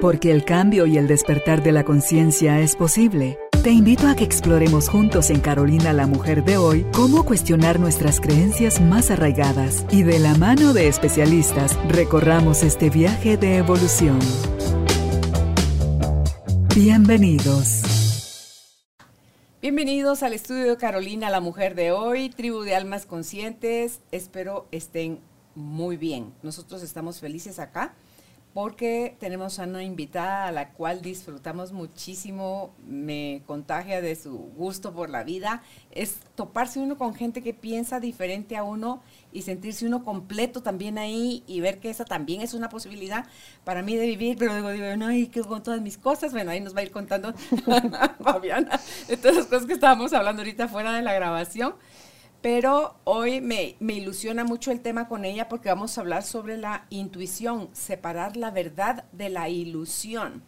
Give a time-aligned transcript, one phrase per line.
[0.00, 3.38] Porque el cambio y el despertar de la conciencia es posible.
[3.62, 8.20] Te invito a que exploremos juntos en Carolina la Mujer de hoy cómo cuestionar nuestras
[8.20, 14.18] creencias más arraigadas y de la mano de especialistas recorramos este viaje de evolución.
[16.74, 17.82] Bienvenidos.
[19.62, 24.00] Bienvenidos al estudio de Carolina la Mujer de hoy, tribu de almas conscientes.
[24.12, 25.20] Espero estén
[25.54, 26.34] muy bien.
[26.42, 27.94] Nosotros estamos felices acá
[28.54, 34.94] porque tenemos a una invitada a la cual disfrutamos muchísimo, me contagia de su gusto
[34.94, 35.60] por la vida,
[35.90, 40.98] es toparse uno con gente que piensa diferente a uno y sentirse uno completo también
[40.98, 43.26] ahí y ver que esa también es una posibilidad
[43.64, 46.52] para mí de vivir, pero digo, digo no, y que con todas mis cosas, bueno,
[46.52, 47.34] ahí nos va a ir contando
[48.22, 51.74] Fabiana de todas las cosas que estábamos hablando ahorita fuera de la grabación
[52.44, 56.84] pero hoy me, ilusiona mucho el tema con ella porque vamos a hablar sobre la
[56.90, 60.42] intuición, separar la verdad de la ilusión.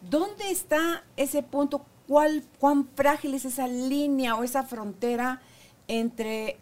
[0.00, 1.84] ¿Dónde está ese punto?
[2.08, 5.42] ¿Cuál, ¿Cuán frágil es esa línea o esa frontera
[5.88, 6.56] entre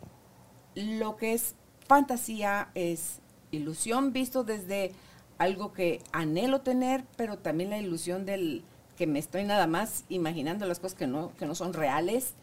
[0.74, 1.54] lo que es
[1.86, 3.20] fantasía, es
[3.52, 4.90] ilusión visto desde
[5.38, 8.64] algo que anhelo tener, pero también la ilusión del
[8.96, 12.34] que me estoy nada más imaginando las cosas que no, que no son reales?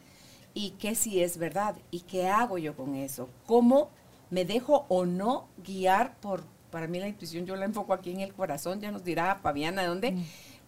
[0.53, 3.29] Y qué si es verdad y qué hago yo con eso.
[3.45, 3.89] ¿Cómo
[4.31, 8.21] me dejo o no guiar por, para mí la intuición yo la enfoco aquí en
[8.21, 10.13] el corazón, ya nos dirá Fabiana dónde.
[10.13, 10.23] Mm.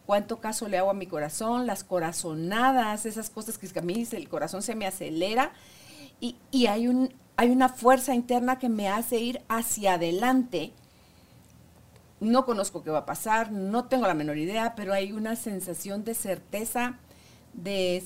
[0.06, 1.66] ¿Cuánto caso le hago a mi corazón?
[1.66, 5.53] Las corazonadas, esas cosas que a mí el corazón se me acelera
[6.20, 10.73] y, y hay, un, hay una fuerza interna que me hace ir hacia adelante.
[12.20, 16.03] No conozco qué va a pasar, no tengo la menor idea, pero hay una sensación
[16.03, 17.00] de certeza
[17.54, 18.04] de,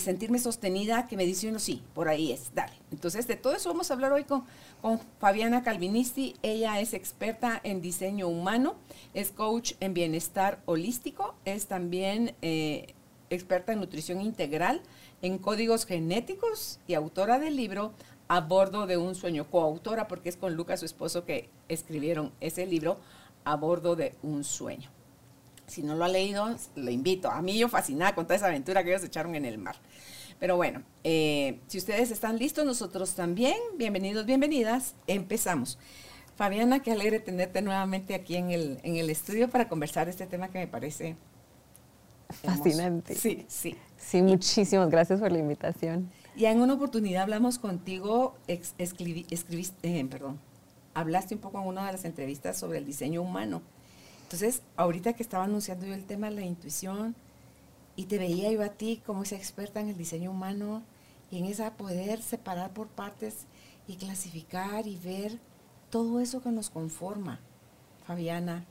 [0.00, 2.72] sentirme sostenida que me dice uno, sí, por ahí es, dale.
[2.90, 4.44] Entonces, de todo eso vamos a hablar hoy con,
[4.80, 6.36] con Fabiana Calvinisti.
[6.42, 8.74] Ella es experta en diseño humano,
[9.14, 12.94] es coach en bienestar holístico, es también eh,
[13.30, 14.82] experta en nutrición integral,
[15.22, 17.92] en códigos genéticos y autora del libro
[18.28, 22.66] A bordo de un sueño, coautora porque es con Lucas, su esposo, que escribieron ese
[22.66, 22.98] libro
[23.44, 24.90] A bordo de un sueño.
[25.66, 27.30] Si no lo ha leído, lo invito.
[27.30, 29.76] A mí yo fascinada con toda esa aventura que ellos echaron en el mar.
[30.38, 33.56] Pero bueno, eh, si ustedes están listos, nosotros también.
[33.76, 34.94] Bienvenidos, bienvenidas.
[35.06, 35.78] Empezamos.
[36.34, 40.48] Fabiana, qué alegre tenerte nuevamente aquí en el, en el estudio para conversar este tema
[40.48, 41.16] que me parece
[42.32, 43.14] fascinante.
[43.14, 43.76] Sí, sí.
[43.96, 46.10] Sí, muchísimas gracias por la invitación.
[46.34, 50.40] Y en una oportunidad hablamos contigo, escribiste, eh, perdón,
[50.94, 53.62] hablaste un poco en una de las entrevistas sobre el diseño humano.
[54.32, 57.14] Entonces, ahorita que estaba anunciando yo el tema de la intuición
[57.96, 60.82] y te veía yo a ti como esa experta en el diseño humano
[61.30, 63.44] y en esa poder separar por partes
[63.86, 65.38] y clasificar y ver
[65.90, 67.40] todo eso que nos conforma,
[68.06, 68.64] Fabiana.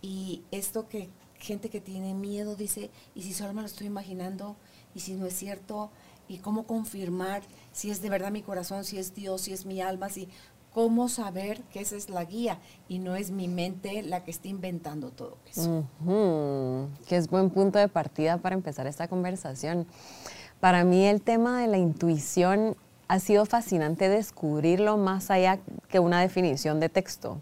[0.00, 4.56] Y esto que gente que tiene miedo dice, ¿y si solo me lo estoy imaginando?
[4.94, 5.90] ¿Y si no es cierto?
[6.26, 7.42] ¿Y cómo confirmar
[7.72, 10.30] si es de verdad mi corazón, si es Dios, si es mi alma, si
[10.74, 14.48] cómo saber que esa es la guía y no es mi mente la que está
[14.48, 15.84] inventando todo eso.
[17.08, 19.86] Que es buen punto de partida para empezar esta conversación.
[20.60, 22.76] Para mí el tema de la intuición
[23.08, 27.40] ha sido fascinante descubrirlo más allá que una definición de texto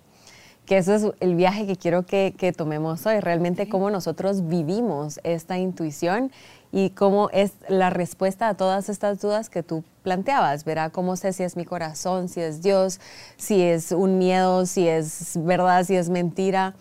[0.70, 5.58] que ese es el viaje que quiero que, tomemos hoy, realmente cómo nosotros vivimos esta
[5.58, 6.30] intuición
[6.72, 11.32] y cómo es la respuesta a todas estas dudas que tú planteabas, verá cómo sé
[11.32, 13.00] si es mi corazón, si es Dios,
[13.36, 16.74] si es un miedo, si es verdad, si es mentira,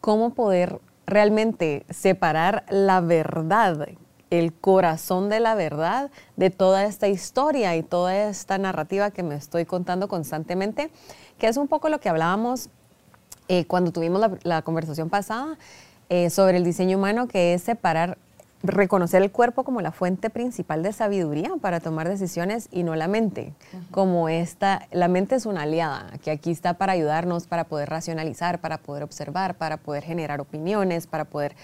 [0.00, 3.88] cómo poder realmente separar la verdad,
[4.30, 9.34] el corazón de la verdad de toda esta historia y toda esta narrativa que me
[9.34, 10.90] estoy contando constantemente,
[11.38, 12.70] que es un poco lo que hablábamos
[13.48, 15.58] eh, cuando tuvimos la, conversación pasada
[16.08, 18.16] eh, sobre el diseño humano, que es separar,
[18.64, 23.08] reconocer el cuerpo como la fuente principal de sabiduría para tomar decisiones y no la
[23.08, 23.52] mente,
[23.90, 28.60] como esta, la mente es una aliada, que aquí está para ayudarnos, para poder racionalizar,
[28.60, 31.54] para poder observar, para poder generar opiniones, para poder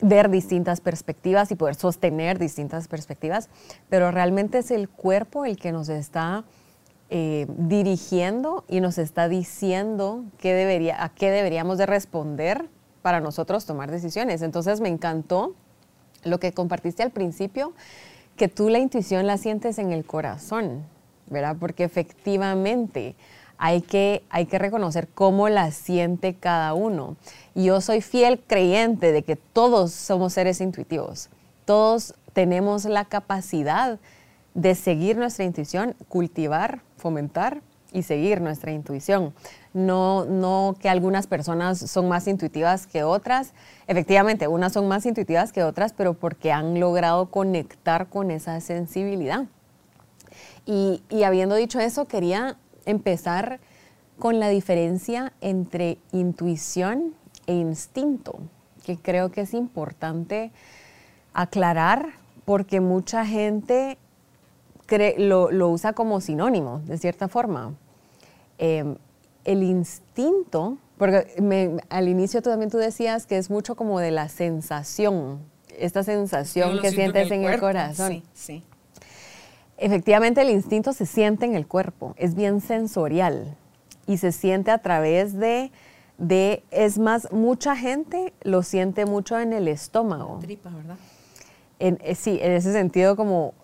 [0.00, 3.50] ver distintas perspectivas y poder sostener distintas perspectivas,
[3.90, 6.44] pero realmente es el cuerpo el que nos está
[7.10, 12.70] eh, dirigiendo y nos está diciendo qué debería, a qué deberíamos de responder
[13.02, 14.40] para nosotros tomar decisiones.
[14.40, 15.54] Entonces me encantó
[16.28, 17.72] lo que compartiste al principio,
[18.36, 20.84] que tú la intuición la sientes en el corazón,
[21.28, 21.56] ¿verdad?
[21.58, 23.16] Porque efectivamente
[23.58, 27.16] hay que, hay que reconocer cómo la siente cada uno.
[27.54, 31.28] Y yo soy fiel creyente de que todos somos seres intuitivos,
[31.64, 33.98] todos tenemos la capacidad
[34.54, 37.60] de seguir nuestra intuición, cultivar, fomentar
[37.92, 39.34] y seguir nuestra intuición.
[39.72, 43.52] No, no que algunas personas son más intuitivas que otras.
[43.86, 49.46] Efectivamente, unas son más intuitivas que otras, pero porque han logrado conectar con esa sensibilidad.
[50.66, 53.60] Y, y habiendo dicho eso, quería empezar
[54.18, 57.14] con la diferencia entre intuición
[57.46, 58.38] e instinto,
[58.84, 60.50] que creo que es importante
[61.32, 62.10] aclarar
[62.44, 63.98] porque mucha gente
[65.18, 67.74] lo, usa como sinónimo, de cierta forma.
[68.58, 68.96] Em,
[69.44, 74.28] el instinto, porque al inicio tú también tú decías que es mucho como de la
[74.28, 75.40] sensación,
[75.78, 78.12] esta sensación que sientes en el, corazón.
[78.12, 78.64] Sí, sí.
[79.76, 83.56] Efectivamente, el instinto se siente en el cuerpo, es bien sensorial
[84.06, 85.70] y se siente a través de,
[86.18, 90.40] de es más, mucha gente lo siente mucho en el estómago.
[90.40, 90.96] tripa, ¿verdad?
[91.78, 93.54] En, eh, sí, en ese sentido como,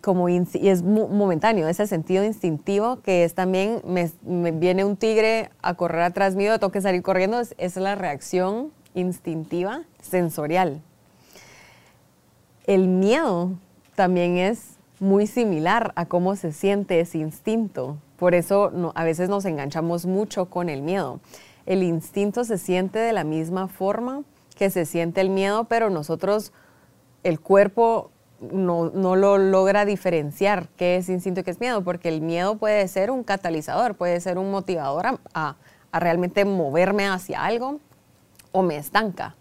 [0.00, 4.10] como y es momentáneo, ese sentido instintivo que es también, me,
[4.52, 8.72] viene un tigre a correr atrás mío, tengo que salir corriendo, es, es la reacción
[8.94, 10.82] instintiva sensorial.
[12.66, 13.52] El miedo
[13.94, 17.98] también es muy similar a cómo se siente ese instinto.
[18.16, 21.20] Por eso a veces nos enganchamos mucho con el miedo.
[21.66, 24.22] El instinto se siente de la misma forma
[24.56, 26.52] que se siente el miedo, pero nosotros,
[27.24, 28.11] el cuerpo
[28.50, 32.86] no, lo logra diferenciar qué es instinto y qué es miedo, porque el miedo puede
[32.88, 35.56] ser un catalizador, puede ser un motivador a,
[35.92, 37.78] realmente moverme hacia algo
[38.50, 39.36] o me estanca.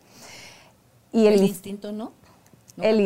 [1.12, 2.14] Y el, instinto no.
[2.78, 3.00] el,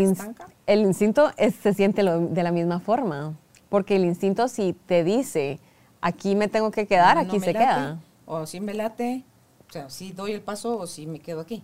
[0.80, 1.32] instinto
[1.62, 3.34] se siente de la misma forma,
[3.70, 5.60] porque el instinto si te dice
[6.02, 8.00] aquí me tengo que quedar, aquí se queda.
[8.26, 9.24] O si me late,
[9.68, 11.64] o sea, si doy el paso o si me quedo aquí.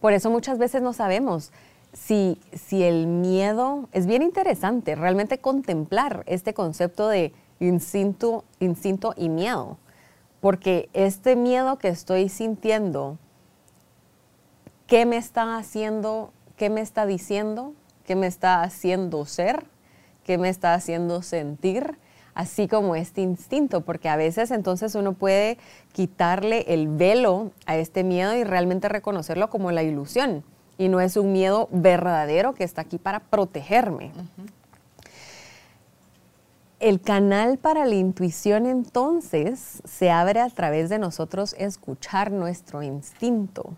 [0.00, 1.52] Por eso muchas veces no sabemos
[1.92, 9.28] si, si el miedo, es bien interesante realmente contemplar este concepto de instinto, instinto y
[9.28, 9.78] miedo,
[10.40, 13.18] porque este miedo que estoy sintiendo,
[14.86, 19.66] ¿qué me está haciendo, qué me está diciendo, qué me está haciendo ser,
[20.24, 21.98] qué me está haciendo sentir?
[22.32, 25.58] así como este instinto, porque a veces entonces uno puede
[25.92, 30.44] quitarle el velo a este miedo y realmente reconocerlo como la ilusión
[30.80, 34.12] y no es un miedo verdadero que está aquí para protegerme.
[36.78, 43.74] El canal para la intuición entonces se abre a través de nosotros escuchar nuestro instinto,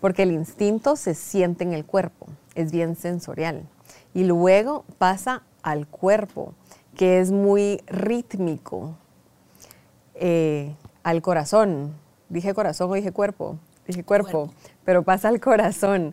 [0.00, 3.68] porque el instinto se siente en el cuerpo, es bien sensorial,
[4.14, 6.54] y luego pasa al cuerpo
[6.96, 8.94] que es muy rítmico
[10.14, 11.92] eh, al corazón.
[12.30, 13.58] Dije corazón o dije cuerpo.
[13.90, 14.52] Dije cuerpo,
[14.84, 16.10] pero pasa al corazón.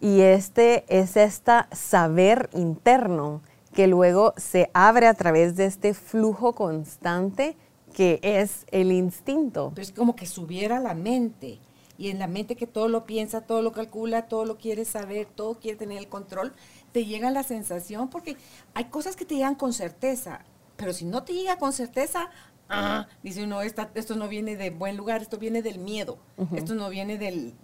[0.00, 3.42] y este es esta saber interno
[3.74, 7.56] que luego se abre a través de este flujo constante
[7.92, 9.72] que es el instinto.
[9.74, 11.58] Pero es como que subiera la mente
[11.98, 15.26] y en la mente que todo lo piensa, todo lo calcula, todo lo quiere saber,
[15.26, 16.52] todo quiere tener el control,
[16.90, 18.36] te llega la sensación, porque
[18.74, 20.40] hay cosas que te llegan con certeza,
[20.76, 22.30] pero si no te llega con certeza,
[22.72, 26.18] ah, dice uno, esto no viene de buen lugar, esto viene del miedo,
[26.54, 27.54] esto no viene del,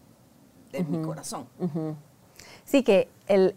[0.73, 1.47] de mi corazón.
[2.65, 3.55] Sí, que el,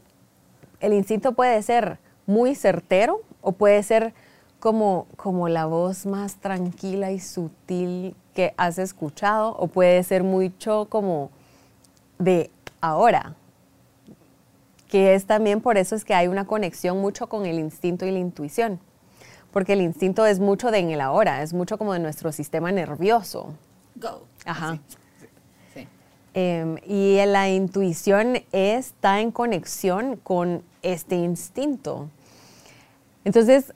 [0.80, 4.14] el instinto puede ser muy certero o puede ser
[4.60, 10.86] como, como la voz más tranquila y sutil que has escuchado o puede ser mucho
[10.90, 11.32] como
[12.20, 13.36] de ahora,
[14.88, 18.12] que es también por eso es que hay una conexión mucho con el instinto y
[18.12, 18.80] la intuición,
[19.52, 22.72] porque el instinto es mucho de en el ahora, es mucho como de nuestro sistema
[22.72, 23.54] nervioso.
[23.96, 24.24] Go.
[24.46, 24.80] Ajá.
[25.74, 25.88] Sí.
[26.34, 32.10] Em, y la intuición está en conexión con este instinto.
[33.26, 33.74] Entonces,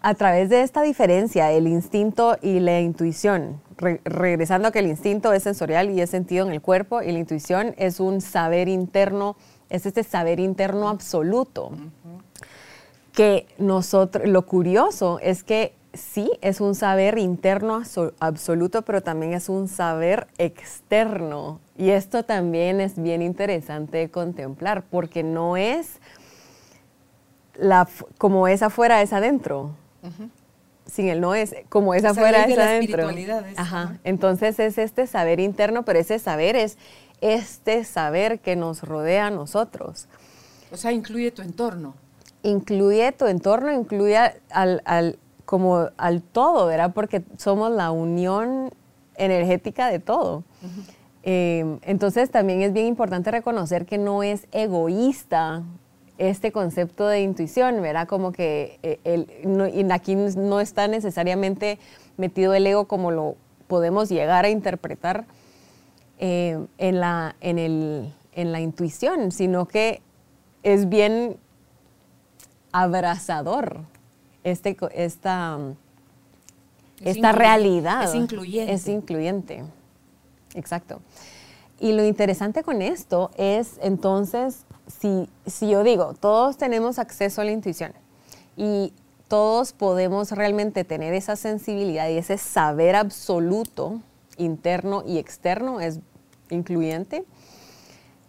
[0.00, 3.60] a través de esta diferencia, el instinto y la intuición,
[4.04, 7.18] regresando a que el instinto es sensorial y es sentido en el cuerpo, y la
[7.18, 9.36] intuición es un saber interno
[9.70, 11.70] es este saber interno absoluto.
[13.18, 17.82] Que nosotros, lo curioso es que sí, es un saber interno
[18.20, 21.58] absoluto, pero también es un saber externo.
[21.76, 25.98] Y esto también es bien interesante de contemplar, porque no es
[27.56, 29.72] la, como es afuera, es adentro.
[30.86, 33.10] Sin el no es como es afuera, es adentro.
[33.56, 33.98] Ajá.
[34.04, 36.78] Entonces es este saber interno, pero ese saber es
[37.20, 40.06] este saber que nos rodea a nosotros.
[40.70, 41.94] O sea, incluye tu entorno.
[42.42, 44.16] Incluye tu entorno, incluye
[44.50, 46.92] al, como al todo, ¿verdad?
[46.94, 48.70] Porque somos la unión
[49.16, 50.44] energética de todo.
[51.24, 55.62] Eh, entonces también es bien importante reconocer que no es egoísta
[56.18, 58.08] este concepto de intuición, ¿verdad?
[58.08, 61.78] Como que eh, el, aquí no está necesariamente
[62.16, 63.36] metido el ego como lo
[63.68, 65.26] podemos llegar a interpretar
[66.18, 70.02] eh, en, la, en, el, en la intuición, sino que
[70.64, 71.36] es bien
[72.72, 73.80] abrazador
[74.44, 75.58] este, esta,
[77.02, 78.04] esta realidad.
[78.04, 78.72] Es incluyente.
[78.72, 79.64] Es incluyente,
[80.54, 81.00] exacto.
[81.80, 87.44] Y lo interesante con esto es entonces, si, si yo digo, todos tenemos acceso a
[87.44, 87.92] la intuición
[88.56, 88.92] y
[89.28, 94.00] todos podemos realmente tener esa sensibilidad y ese saber absoluto
[94.38, 96.00] interno y externo, es
[96.50, 97.24] incluyente.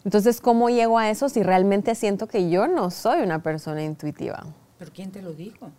[0.06, 4.46] Entonces, ¿cómo llego a eso si realmente siento que yo no soy una persona intuitiva?
[4.77, 5.72] ¿Pero quién te lo dijo?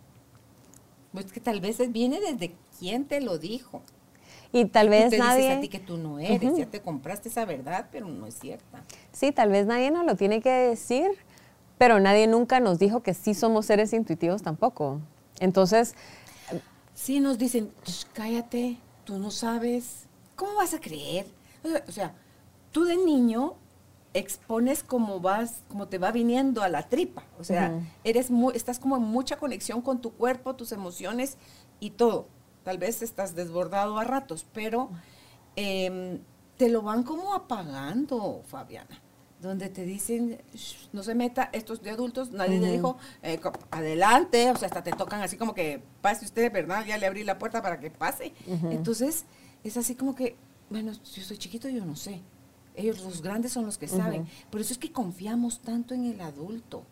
[1.11, 3.81] Pues que tal vez viene desde quién te lo dijo.
[4.53, 5.43] Y tal vez te nadie...
[5.43, 8.35] Dices a ti que tú no eres, ya te compraste esa verdad, pero no es
[8.35, 8.83] cierta.
[9.11, 11.09] Sí, tal vez nadie nos lo tiene que decir,
[11.77, 14.99] pero nadie nunca nos dijo que sí somos seres intuitivos tampoco.
[15.39, 15.95] Entonces...
[16.93, 17.71] Sí nos dicen,
[18.13, 21.25] cállate, tú no sabes, ¿cómo vas a creer?
[21.87, 22.13] O sea,
[22.71, 23.55] tú de niño
[24.13, 27.23] expones como vas, como te va viniendo a la tripa.
[27.39, 31.37] O sea, eres muy, estás como en mucha conexión con tu cuerpo, tus emociones
[31.79, 32.27] y todo.
[32.63, 34.89] Tal vez estás desbordado a ratos, pero
[35.55, 36.19] em,
[36.57, 39.01] te lo van como apagando, Fabiana.
[39.41, 40.39] Donde te dicen,
[40.93, 43.39] no se meta, estos de adultos, nadie le dijo, eh,
[43.71, 46.85] adelante, o sea, hasta te tocan así como que pase usted, ¿verdad?
[46.85, 48.33] Ya le abrí la puerta para que pase.
[48.69, 49.25] Entonces,
[49.63, 50.35] es así como que,
[50.69, 52.21] bueno, yo soy chiquito, yo no sé.
[52.75, 54.27] Ellos, los grandes, son los que saben.
[54.49, 56.83] Por eso es que confiamos tanto en el adulto,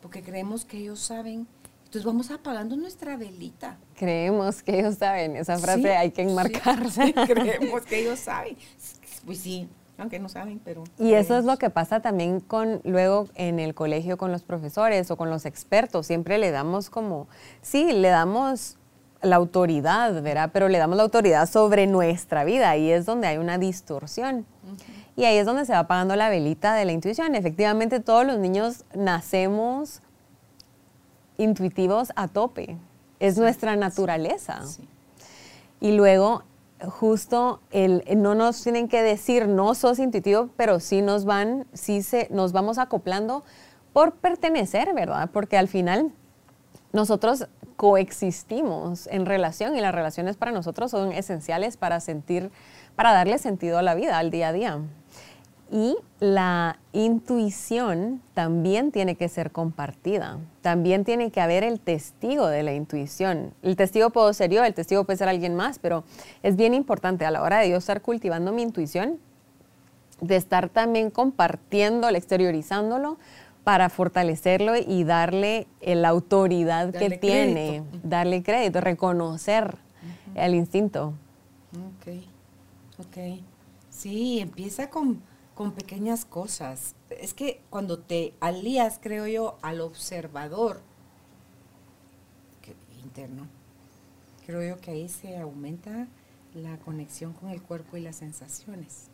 [0.00, 1.46] porque creemos que ellos saben.
[1.84, 3.76] Entonces vamos apagando nuestra velita.
[3.96, 5.36] Creemos que ellos saben.
[5.36, 7.12] Esa frase hay que enmarcarse.
[7.26, 8.56] creemos que ellos saben.
[9.26, 10.84] Pues sí, aunque no saben, pero...
[10.98, 15.10] Y eso es lo que pasa también con luego en el colegio con los profesores
[15.10, 16.06] o con los expertos.
[16.06, 17.28] Siempre le damos como,
[17.60, 18.78] sí, le damos
[19.22, 20.50] la autoridad, ¿verdad?
[20.52, 24.46] Pero le damos la autoridad sobre nuestra vida y es donde hay una distorsión.
[25.16, 27.34] Y ahí es donde se va apagando la velita de la intuición.
[27.34, 30.00] Efectivamente, todos los niños nacemos
[31.36, 32.78] intuitivos a tope.
[33.20, 34.62] Es nuestra naturaleza.
[35.80, 36.44] Y luego,
[36.86, 42.02] justo, el, no nos tienen que decir, no sos intuitivo, pero sí nos van, sí
[42.02, 43.44] se, nos vamos acoplando
[43.92, 45.30] por pertenecer, ¿verdad?
[45.32, 46.12] Porque al final
[46.92, 52.50] nosotros coexistimos en relación y las relaciones para nosotros son esenciales para sentir,
[52.96, 54.80] para darle sentido a la vida, al día a día.
[55.72, 60.38] Y la intuición también tiene que ser compartida.
[60.60, 63.54] También tiene que haber el testigo de la intuición.
[63.62, 66.04] El testigo puedo ser yo, el testigo puede ser alguien más, pero
[66.42, 69.18] es bien importante a la hora de yo estar cultivando mi intuición,
[70.20, 73.16] de estar también compartiéndolo, exteriorizándolo,
[73.64, 79.76] para fortalecerlo y darle la autoridad que tiene, darle crédito, reconocer
[80.34, 81.14] el instinto.
[81.72, 82.12] Ok,
[82.98, 83.40] ok.
[83.88, 85.22] Sí, empieza con,
[85.54, 86.94] con pequeñas cosas.
[87.10, 90.80] Es que cuando te alías, creo yo, al observador
[93.04, 93.46] interno,
[94.46, 96.06] creo yo que ahí se aumenta
[96.54, 99.08] la conexión con el cuerpo y las sensaciones.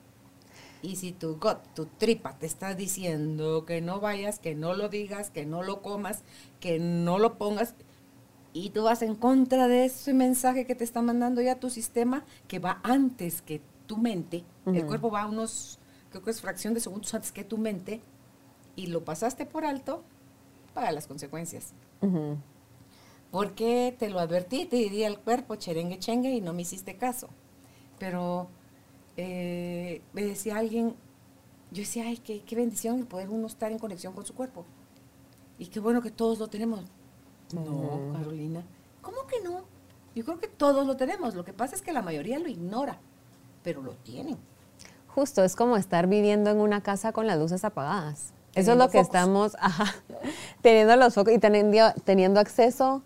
[0.82, 4.88] Y si tu gut, tu tripa te está diciendo que no vayas, que no lo
[4.88, 6.22] digas, que no lo comas,
[6.60, 7.74] que no lo pongas,
[8.52, 12.24] y tú vas en contra de ese mensaje que te está mandando ya tu sistema,
[12.46, 15.77] que va antes que tu mente, el cuerpo va unos,
[16.10, 18.00] creo que es fracción de segundos antes que tu mente,
[18.76, 20.02] y lo pasaste por alto,
[20.74, 21.72] paga las consecuencias.
[23.30, 27.28] Porque te lo advertí, te diría el cuerpo, cherengue, chengue, y no me hiciste caso.
[27.98, 28.48] Pero
[29.16, 30.94] eh, me decía alguien,
[31.70, 34.64] yo decía, ay, qué, qué bendición poder uno estar en conexión con su cuerpo.
[35.58, 36.84] Y qué bueno que todos lo tenemos.
[37.52, 38.62] No, Carolina.
[39.02, 39.64] ¿Cómo que no?
[40.14, 41.34] Yo creo que todos lo tenemos.
[41.34, 43.00] Lo que pasa es que la mayoría lo ignora,
[43.62, 44.38] pero lo tienen.
[45.18, 48.32] Justo, es como estar viviendo en una casa con las luces apagadas.
[48.54, 49.56] Eso es lo que estamos
[50.62, 53.02] teniendo los focos y teniendo, teniendo acceso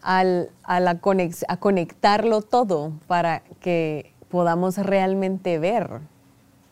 [0.00, 1.00] al, a, la
[1.48, 6.02] a conectarlo todo para que podamos realmente ver.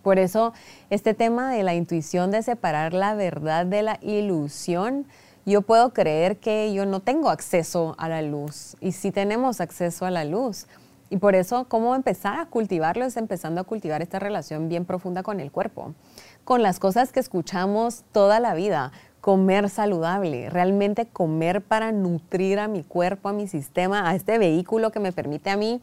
[0.05, 0.53] Por eso
[0.91, 5.07] este tema de la intuición de separar la verdad de la ilusión,
[5.45, 10.07] yo puedo creer que yo no tengo acceso a la luz y sí tenemos acceso
[10.07, 10.69] a la luz.
[11.15, 13.05] Y por eso, ¿cómo empezar a cultivarlo?
[13.05, 15.95] Es empezando a cultivar esta relación bien profunda con el cuerpo,
[16.43, 18.91] con las cosas que escuchamos toda la vida,
[19.21, 24.91] comer saludable, realmente comer para nutrir a mi cuerpo, a mi sistema, a este vehículo
[24.91, 25.81] que me permite a mí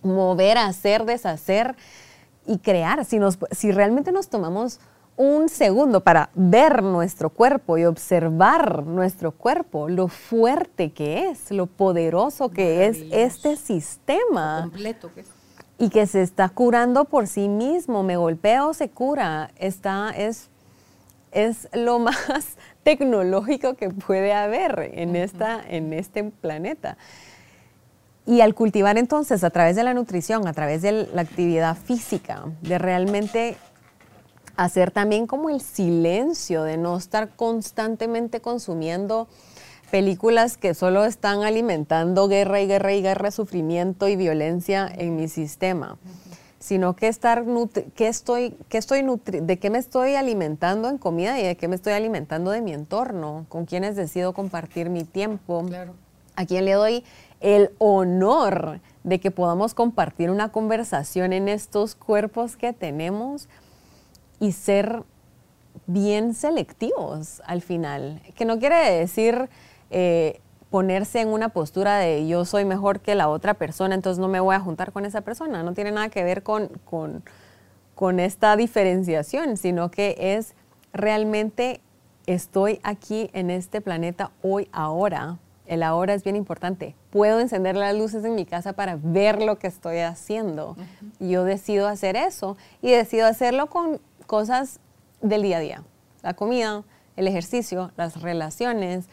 [0.00, 1.74] mover, hacer, deshacer
[2.46, 3.04] y crear.
[3.04, 4.78] Si, nos, si realmente nos tomamos
[5.16, 11.66] un segundo para ver nuestro cuerpo y observar nuestro cuerpo, lo fuerte que es, lo
[11.66, 14.62] poderoso que es este sistema.
[14.62, 15.26] completo que es.
[15.78, 20.48] Y que se está curando por sí mismo, me golpeo, se cura, está, es,
[21.30, 26.96] es lo más tecnológico que puede haber en, esta, en este planeta.
[28.24, 32.44] Y al cultivar entonces a través de la nutrición, a través de la actividad física,
[32.62, 33.56] de realmente
[34.56, 39.28] hacer también como el silencio, de no estar constantemente consumiendo
[39.90, 45.28] películas que solo están alimentando guerra y guerra y guerra, sufrimiento y violencia en mi
[45.28, 45.98] sistema,
[46.58, 47.44] sino que estar,
[47.94, 51.76] que estoy, que estoy de qué me estoy alimentando en comida y de qué me
[51.76, 55.66] estoy alimentando de mi entorno, con quienes decido compartir mi tiempo,
[56.36, 57.04] a quién le doy
[57.40, 63.48] el honor de que podamos compartir una conversación en estos cuerpos que tenemos
[64.42, 65.04] y ser
[65.86, 69.48] bien selectivos al final, que no quiere decir
[69.90, 74.26] eh, ponerse en una postura de yo soy mejor que la otra persona, entonces no
[74.26, 77.22] me voy a juntar con esa persona, no tiene nada que ver con, con,
[77.94, 80.56] con esta diferenciación, sino que es
[80.92, 81.80] realmente
[82.26, 86.94] estoy aquí en este planeta hoy, ahora, el ahora es bien importante.
[87.10, 90.76] Puedo encender las luces en mi casa para ver lo que estoy haciendo.
[91.20, 92.56] Y yo decido hacer eso.
[92.82, 94.00] Y decido hacerlo con
[94.32, 94.80] cosas
[95.20, 95.82] del día a día.
[96.22, 96.84] La comida,
[97.16, 99.04] el ejercicio, las relaciones.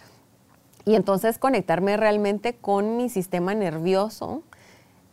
[0.85, 4.43] Y entonces conectarme realmente con mi sistema nervioso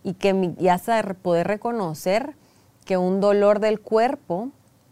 [0.05, 0.81] y que ya
[1.23, 2.37] poder reconocer
[2.85, 4.51] que un dolor del cuerpo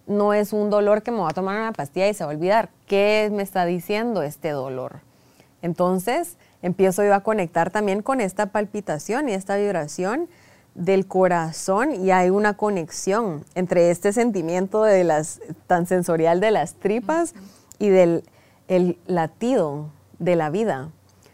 [0.08, 2.34] no es un dolor que me va a tomar una pastilla y se va a
[2.34, 2.70] olvidar.
[2.88, 4.98] ¿Qué me está diciendo este dolor?
[5.62, 10.28] Entonces empiezo yo a conectar también con esta palpitación y esta vibración
[10.74, 16.74] del corazón y hay una conexión entre este sentimiento de las, tan sensorial de las
[16.74, 17.34] tripas
[17.78, 18.24] y del
[18.68, 20.90] el latido de la vida.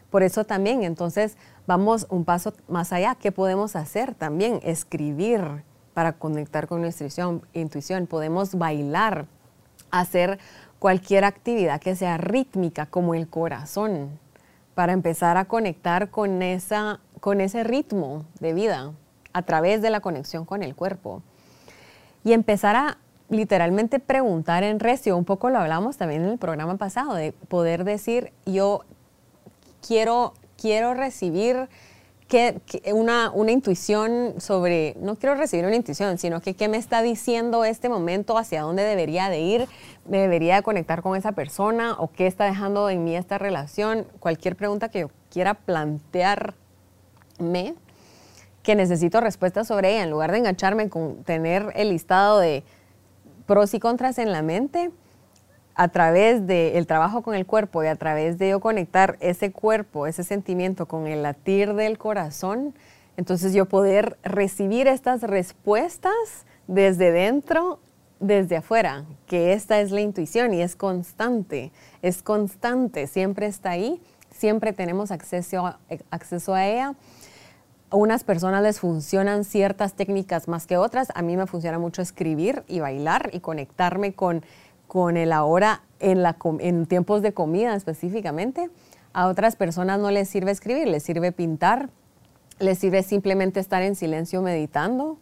[0.09, 3.15] Por eso también, entonces, vamos un paso más allá.
[3.15, 4.59] ¿Qué podemos hacer también?
[4.63, 7.07] Escribir para conectar con nuestra
[7.53, 8.07] intuición.
[8.07, 9.25] Podemos bailar,
[9.91, 10.39] hacer
[10.79, 14.19] cualquier actividad que sea rítmica como el corazón
[14.73, 18.91] para empezar a conectar con, esa, con ese ritmo de vida
[19.33, 21.21] a través de la conexión con el cuerpo.
[22.23, 22.97] Y empezar a
[23.29, 27.85] literalmente preguntar en recio, un poco lo hablamos también en el programa pasado, de poder
[27.85, 28.83] decir, yo
[29.85, 31.69] quiero, quiero recibir
[32.27, 32.61] que,
[32.93, 37.65] una, una, intuición sobre, no quiero recibir una intuición, sino que qué me está diciendo
[37.65, 39.67] este momento, hacia dónde debería de ir,
[40.07, 44.55] me debería conectar con esa persona o qué está dejando en mí esta relación, cualquier
[44.55, 46.55] pregunta que yo quiera plantearme,
[48.63, 52.63] que necesito respuestas sobre ella, en lugar de engancharme con tener el listado de
[53.45, 54.91] pros y contras en la mente,
[55.75, 60.05] a través del trabajo con el cuerpo y a través de yo conectar ese cuerpo,
[60.05, 62.73] ese sentimiento con el latir del corazón,
[63.17, 66.13] entonces yo poder recibir estas respuestas
[66.67, 67.79] desde dentro,
[68.19, 71.71] desde afuera, que esta es la intuición y es constante,
[72.01, 75.75] es constante, siempre está ahí, siempre tenemos acceso
[76.09, 76.95] acceso a ella.
[77.91, 81.09] A unas personas les funcionan ciertas técnicas más que otras.
[81.13, 84.43] A mí me funciona mucho escribir y bailar y conectarme con
[84.91, 88.69] con el ahora en, la, en tiempos de comida específicamente.
[89.13, 91.89] A otras personas no les sirve escribir, les sirve pintar,
[92.59, 95.17] les sirve simplemente estar en silencio meditando,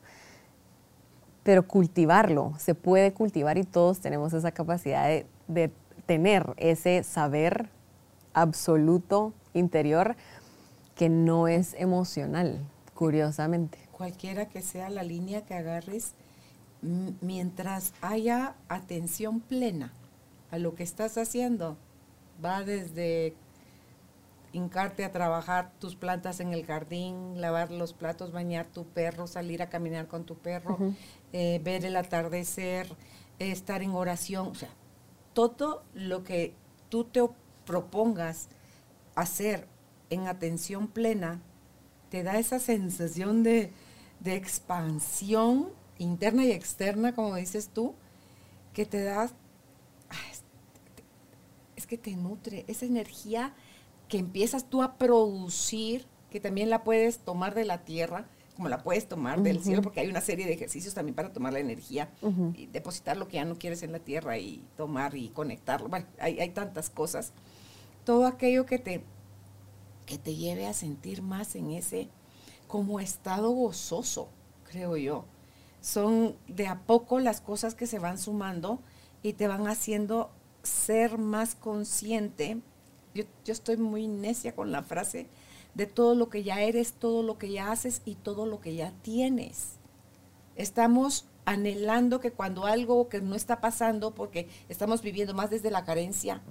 [1.44, 5.72] pero cultivarlo, se puede cultivar y todos tenemos esa capacidad de, de
[6.08, 7.70] tener ese saber
[8.34, 10.16] absoluto interior
[11.00, 12.60] que no es emocional,
[12.94, 13.78] curiosamente.
[13.94, 16.14] Cualquiera que sea la línea que agarres,
[16.82, 19.94] mientras haya atención plena
[20.52, 21.78] a lo que estás haciendo,
[22.44, 23.34] va desde
[24.52, 29.62] hincarte a trabajar tus plantas en el jardín, lavar los platos, bañar tu perro, salir
[29.62, 30.78] a caminar con tu perro,
[31.32, 32.94] eh, ver el atardecer,
[33.40, 34.74] estar en oración, o sea,
[35.32, 36.56] todo lo que
[36.90, 37.22] tú te
[37.66, 38.50] propongas
[39.16, 39.66] hacer
[40.10, 41.42] en atención plena,
[42.10, 43.72] te da esa sensación de,
[44.20, 47.94] de expansión interna y externa, como dices tú,
[48.74, 49.34] que te das,
[51.76, 53.54] es que te nutre, esa energía
[54.08, 58.84] que empiezas tú a producir, que también la puedes tomar de la tierra, como la
[58.84, 62.10] puedes tomar del cielo, porque hay una serie de ejercicios también para tomar la energía
[62.56, 65.88] y depositar lo que ya no quieres en la tierra y tomar y conectarlo.
[65.88, 67.32] Bueno, hay, hay tantas cosas.
[68.04, 69.02] Todo aquello que te,
[70.10, 72.10] que te lleve a sentir más en ese
[72.68, 74.28] como estado gozoso,
[74.66, 75.24] creo yo
[75.82, 78.80] son de a poco las cosas que se van sumando
[79.22, 80.30] y te van haciendo
[80.64, 82.62] ser más consciente.
[83.14, 85.28] Yo, yo estoy muy necia con la frase
[85.74, 88.76] de todo lo que ya eres, todo lo que ya haces y todo lo que
[88.76, 89.78] ya tienes.
[90.56, 95.86] Estamos anhelando que cuando algo que no está pasando, porque estamos viviendo más desde la
[95.86, 96.42] carencia,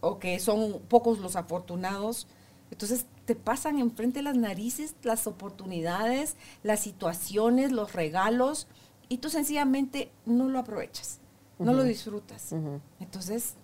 [0.00, 2.26] o que son pocos los afortunados,
[2.70, 8.66] entonces te pasan enfrente las narices las oportunidades, las situaciones, los regalos,
[9.08, 11.20] y tú sencillamente no lo aprovechas,
[11.58, 12.54] no lo disfrutas.
[13.00, 13.54] Entonces,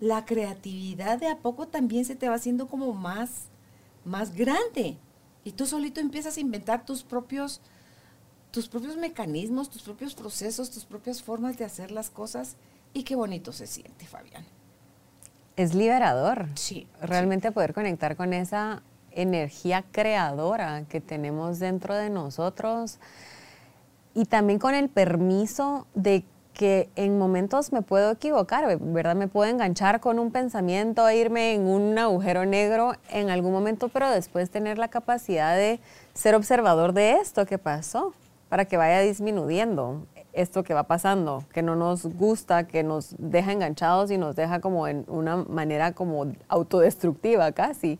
[0.00, 3.44] la creatividad de a poco también se te va haciendo como más,
[4.04, 4.98] más grande.
[5.44, 7.60] Y tú solito empiezas a inventar tus propios,
[8.50, 12.56] tus propios mecanismos, tus propios procesos, tus propias formas de hacer las cosas.
[12.92, 14.44] Y qué bonito se siente, Fabián.
[15.56, 16.48] Es liberador.
[16.54, 16.86] Sí.
[17.00, 22.98] Realmente poder conectar con esa energía creadora que tenemos dentro de nosotros
[24.14, 29.16] y también con el permiso de que en momentos me puedo equivocar, ¿verdad?
[29.16, 34.10] Me puedo enganchar con un pensamiento, irme en un agujero negro en algún momento, pero
[34.10, 35.80] después tener la capacidad de
[36.12, 38.12] ser observador de esto que pasó,
[38.50, 43.52] para que vaya disminuyendo esto que va pasando, que no nos gusta, que nos deja
[43.52, 47.98] enganchados y nos deja como en una manera como autodestructiva casi.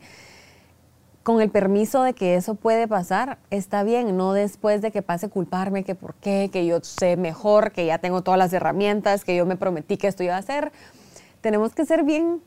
[1.23, 5.29] Con el permiso de que eso puede pasar, está bien, no después de que pase
[5.29, 9.35] culparme, que por qué, que yo sé mejor, que ya tengo todas las herramientas, que
[9.35, 10.73] yo me prometí que esto iba a hacer.
[11.39, 12.41] Tenemos que ser bien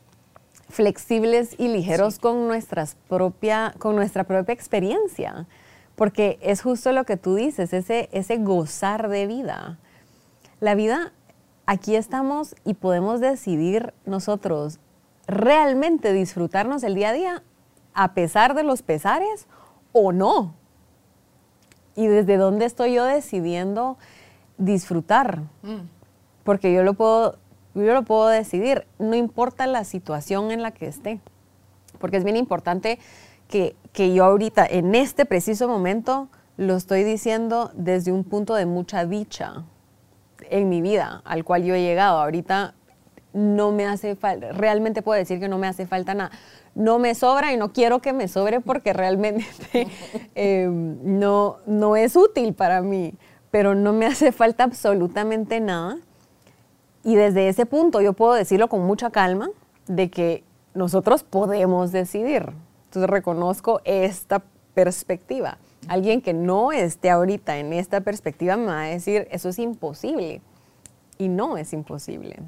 [0.69, 5.47] flexibles y ligeros con, nuestras propia, con nuestra propia experiencia,
[5.97, 9.79] porque es justo lo que tú dices, ese, ese gozar de vida.
[10.61, 11.13] La vida,
[11.65, 14.79] aquí estamos y podemos decidir nosotros
[15.27, 17.43] realmente disfrutarnos el día a día
[17.95, 19.47] a pesar de los pesares
[19.93, 20.55] o no.
[21.95, 23.97] Y desde dónde estoy yo decidiendo
[24.59, 25.41] disfrutar.
[25.63, 25.89] Mm.
[26.45, 27.39] Porque yo lo puedo,
[27.75, 31.21] yo lo puedo decidir, no importa la situación en la que esté.
[31.99, 32.99] Porque es bien importante
[33.49, 38.67] que, que yo ahorita, en este preciso momento, lo estoy diciendo desde un punto de
[38.67, 39.65] mucha dicha
[40.51, 42.19] en mi vida al cual yo he llegado.
[42.19, 42.75] Ahorita
[43.33, 46.31] no me hace falta, realmente puedo decir que no me hace falta nada
[46.77, 49.45] no me sobra y no quiero que me sobre porque realmente
[50.35, 53.15] em, no, no es útil para mí,
[53.51, 55.97] pero no me hace falta absolutamente nada.
[57.03, 59.49] Y desde ese punto yo puedo decirlo con mucha calma
[59.87, 62.53] de que nosotros podemos decidir.
[62.97, 65.59] Entonces reconozco esta perspectiva.
[65.87, 70.41] Alguien que no esté ahorita en esta perspectiva me va a decir, eso es imposible.
[71.19, 72.39] Y no es imposible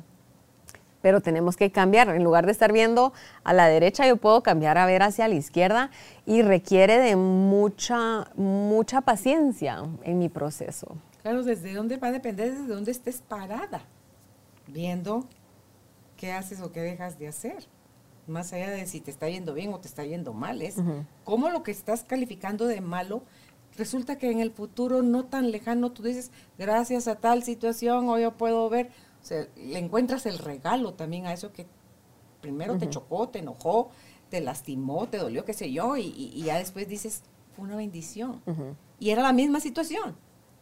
[1.00, 2.08] pero tenemos que cambiar.
[2.08, 3.12] En lugar de estar viendo
[3.44, 5.90] a la derecha, yo puedo cambiar a ver hacia la izquierda
[6.26, 10.96] y requiere de mucha, mucha paciencia en mi proceso.
[11.22, 13.82] Claro, desde dónde va a depender, desde dónde estés parada,
[14.66, 15.24] viendo
[16.16, 17.68] qué haces o qué dejas de hacer.
[18.28, 20.76] Más allá de si te está yendo bien o te está yendo mal, es
[21.24, 23.22] cómo lo que estás calificando de malo
[23.76, 28.18] resulta que en el futuro no tan lejano tú dices, gracias a tal situación, o
[28.18, 28.90] yo puedo ver,
[29.56, 31.66] le encuentras el regalo también a eso que
[32.40, 33.90] primero te chocó, te enojó,
[34.30, 37.22] te lastimó, te dolió, qué sé yo, y, ya después dices,
[37.56, 38.42] fue una bendición.
[38.98, 40.16] Y era la misma situación.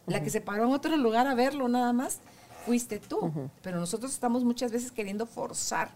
[0.05, 2.21] La que se paró en otro lugar a verlo nada más,
[2.65, 3.31] fuiste tú.
[3.61, 5.89] Pero nosotros estamos muchas veces queriendo forzar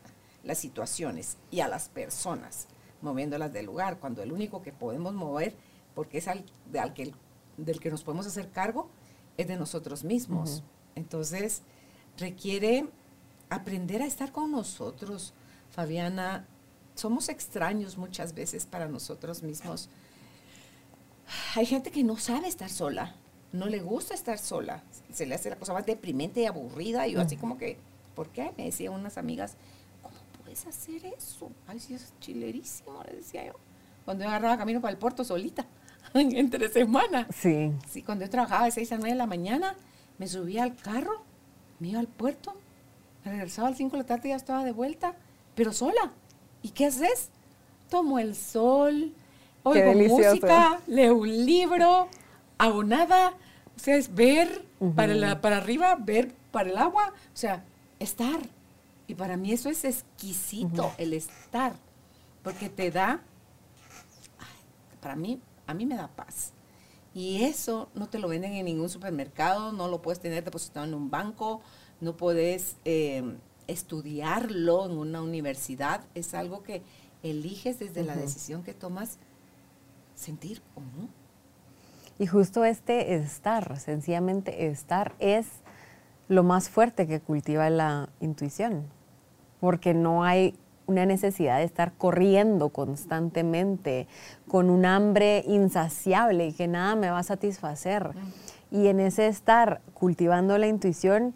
[0.44, 2.68] las situaciones y a las personas,
[3.02, 5.56] moviéndolas del lugar, cuando el único que podemos mover,
[5.96, 6.46] porque es al,
[6.94, 7.14] que,
[7.58, 8.90] del que nos podemos hacer cargo,
[9.38, 10.64] es de nosotros mismos.
[10.96, 11.62] Entonces,
[12.18, 12.88] requiere
[13.50, 15.34] aprender a estar con nosotros.
[15.72, 16.48] Fabiana,
[16.96, 19.90] somos extraños muchas veces para nosotros mismos.
[21.56, 23.16] Hay gente que no sabe estar sola,
[23.54, 27.08] no le gusta estar sola, se le hace la cosa más deprimente y aburrida.
[27.08, 27.78] Y yo así como que,
[28.16, 28.52] ¿por qué?
[28.58, 29.56] Me decían unas amigas,
[30.52, 31.52] ¿cómo puedes hacer eso?
[31.68, 33.54] Ay, sí, es chilerísimo, le decía yo.
[34.06, 35.66] Cuando yo agarraba camino para el puerto solita,
[36.14, 37.28] entre semana.
[37.34, 37.72] Sí.
[37.90, 39.76] Sí, cuando yo trabajaba de 6 a 9 de la mañana,
[40.18, 41.24] me subía al carro
[41.82, 42.54] me iba al puerto,
[43.26, 45.16] regresaba al 5 de la tarde y ya estaba de vuelta,
[45.56, 46.14] pero sola.
[46.62, 47.32] ¿Y qué haces?
[47.90, 49.14] Tomo el sol,
[49.64, 52.08] oigo música, leo un libro,
[52.60, 53.34] hago nada.
[53.76, 54.64] O sea, es ver
[54.96, 57.66] para, la, para arriba, ver para el agua, o sea,
[58.00, 58.40] estar.
[59.12, 61.74] Y para mí eso es exquisito, el estar,
[62.44, 63.22] porque te da,
[65.02, 66.54] para mí, a mí me da paz.
[67.14, 70.94] Y eso no te lo venden en ningún supermercado, no lo puedes tener depositado en
[70.94, 71.60] un banco,
[72.00, 73.36] no puedes em,
[73.68, 76.06] estudiarlo en una universidad.
[76.16, 76.82] Es algo que
[77.22, 79.18] eliges desde la decisión que tomas
[80.16, 81.10] sentir o no.
[82.18, 85.48] Y justo este estar, sencillamente estar, es
[86.30, 88.88] lo más fuerte que cultiva la intuición,
[89.62, 90.54] porque no hay
[90.88, 94.08] una necesidad de estar corriendo constantemente
[94.50, 98.12] con un hambre insaciable y que nada me va a satisfacer.
[98.72, 101.34] Y en ese estar cultivando la intuición,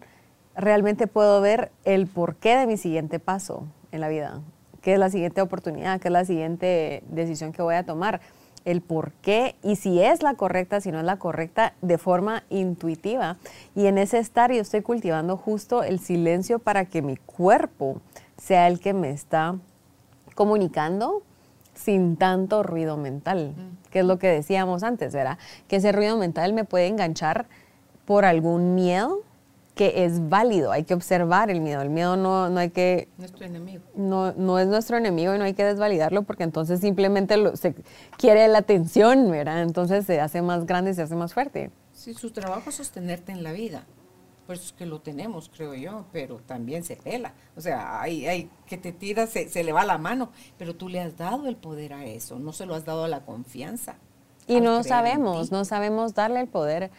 [0.54, 4.40] realmente puedo ver el porqué de mi siguiente paso en la vida,
[4.82, 8.20] qué es la siguiente oportunidad, qué es la siguiente decisión que voy a tomar,
[8.64, 12.42] el por qué y si es la correcta, si no es la correcta, de forma
[12.50, 13.38] intuitiva.
[13.76, 18.00] Y en ese estar yo estoy cultivando justo el silencio para que mi cuerpo
[18.38, 19.56] sea el que me está
[20.34, 21.22] comunicando
[21.74, 23.90] sin tanto ruido mental, mm.
[23.90, 25.38] que es lo que decíamos antes, ¿verdad?
[25.68, 27.46] Que ese ruido mental me puede enganchar
[28.04, 29.22] por algún miedo
[29.76, 31.82] que es válido, hay que observar el miedo.
[31.82, 33.08] El miedo no, no hay que...
[33.18, 33.84] Nuestro enemigo.
[33.94, 37.74] No, no es nuestro enemigo y no hay que desvalidarlo porque entonces simplemente se
[38.16, 39.60] quiere la atención, ¿verdad?
[39.60, 41.70] Entonces se hace más grande, se hace más fuerte.
[41.92, 43.84] Sí, su trabajo es sostenerte en la vida.
[44.46, 47.34] Pues es que lo tenemos, creo yo, pero también se pela.
[47.56, 50.88] O sea, hay, hay que te tira, se, se le va la mano, pero tú
[50.88, 53.96] le has dado el poder a eso, no se lo has dado a la confianza.
[54.46, 56.90] Y no sabemos, no sabemos darle el poder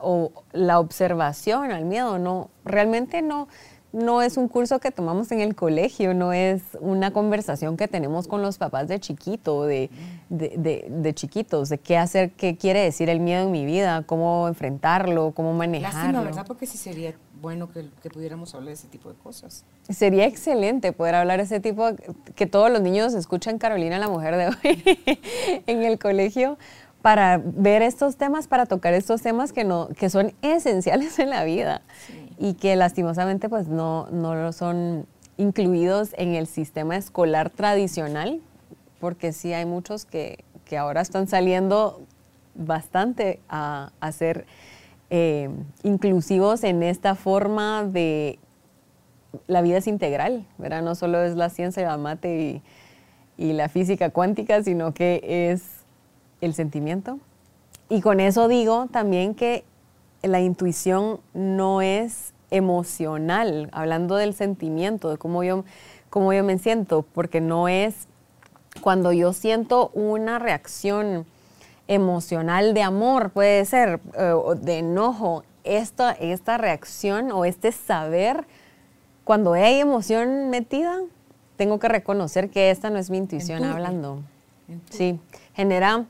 [0.00, 2.18] o la observación al miedo.
[2.18, 3.48] No, realmente no,
[3.92, 8.26] no es un curso que tomamos en el colegio, no es una conversación que tenemos
[8.26, 9.90] con los papás de chiquito, de,
[10.30, 15.32] de, chiquitos, de qué hacer, qué quiere decir el miedo en mi vida, cómo enfrentarlo,
[15.32, 16.00] cómo manejarlo.
[16.00, 16.46] Lástima, ¿verdad?
[16.46, 19.64] Porque sí sería bueno que, que, pudiéramos hablar de ese tipo de cosas.
[19.90, 21.90] Sería excelente poder hablar de ese tipo,
[22.34, 25.20] que todos los niños escuchen Carolina, la mujer de hoy,
[25.66, 26.56] en el colegio,
[27.02, 31.44] para ver estos temas, para tocar estos temas que, no, que son esenciales en la
[31.44, 31.82] vida
[32.42, 38.40] y que lastimosamente pues no, no son incluidos en el sistema escolar tradicional,
[38.98, 42.00] porque sí hay muchos que, que ahora están saliendo
[42.56, 44.44] bastante a, a ser
[45.10, 45.50] eh,
[45.84, 48.40] inclusivos en esta forma de
[49.46, 50.82] la vida es integral, ¿verdad?
[50.82, 52.62] No solo es la ciencia, la mate
[53.38, 55.62] y, y la física cuántica, sino que es
[56.40, 57.20] el sentimiento.
[57.88, 59.64] Y con eso digo también que
[60.22, 65.64] la intuición no es emocional, hablando del sentimiento, de cómo yo,
[66.10, 68.06] cómo yo me siento, porque no es
[68.80, 71.26] cuando yo siento una reacción
[71.88, 78.46] emocional de amor, puede ser, eh, de enojo, esta, esta reacción o este saber,
[79.24, 81.00] cuando hay emoción metida,
[81.56, 84.22] tengo que reconocer que esta no es mi intuición hablando.
[84.90, 85.18] Sí,
[85.54, 86.06] genera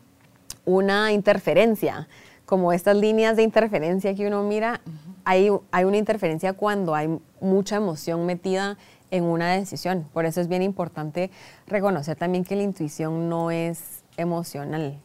[0.65, 2.09] una interferencia,
[2.47, 4.81] como estas líneas de interferencia que uno mira,
[5.25, 8.79] hay, hay una interferencia cuando hay mucha emoción metida
[9.11, 10.09] en una decisión.
[10.13, 11.31] Por eso es bien importante
[11.67, 14.99] reconocer también que la intuición no es emocional.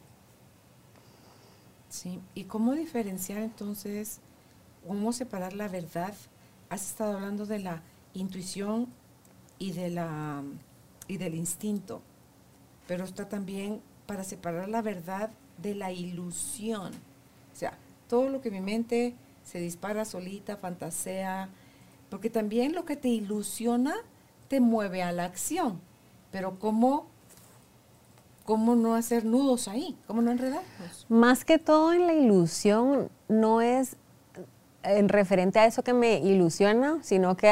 [1.90, 4.20] Sí, ¿y cómo diferenciar entonces,
[4.88, 6.14] cómo separar la verdad?
[6.70, 7.82] Has estado hablando de la
[8.14, 8.88] intuición
[9.60, 10.44] y, de la,
[11.08, 12.02] y del instinto,
[12.88, 16.94] pero está también para separar la verdad de la ilusión.
[16.94, 17.78] O sea,
[18.08, 19.16] todo lo que mi mente
[19.48, 21.50] se dispara solita, fantasea,
[22.10, 23.96] porque también lo que te ilusiona
[24.50, 25.80] te mueve a la acción.
[26.32, 27.08] Pero ¿cómo,
[28.44, 29.98] cómo no hacer nudos ahí?
[30.06, 31.06] ¿Cómo no enredarnos?
[31.08, 33.96] Más que todo en la ilusión no es
[34.84, 37.50] en referente a eso que me ilusiona, sino que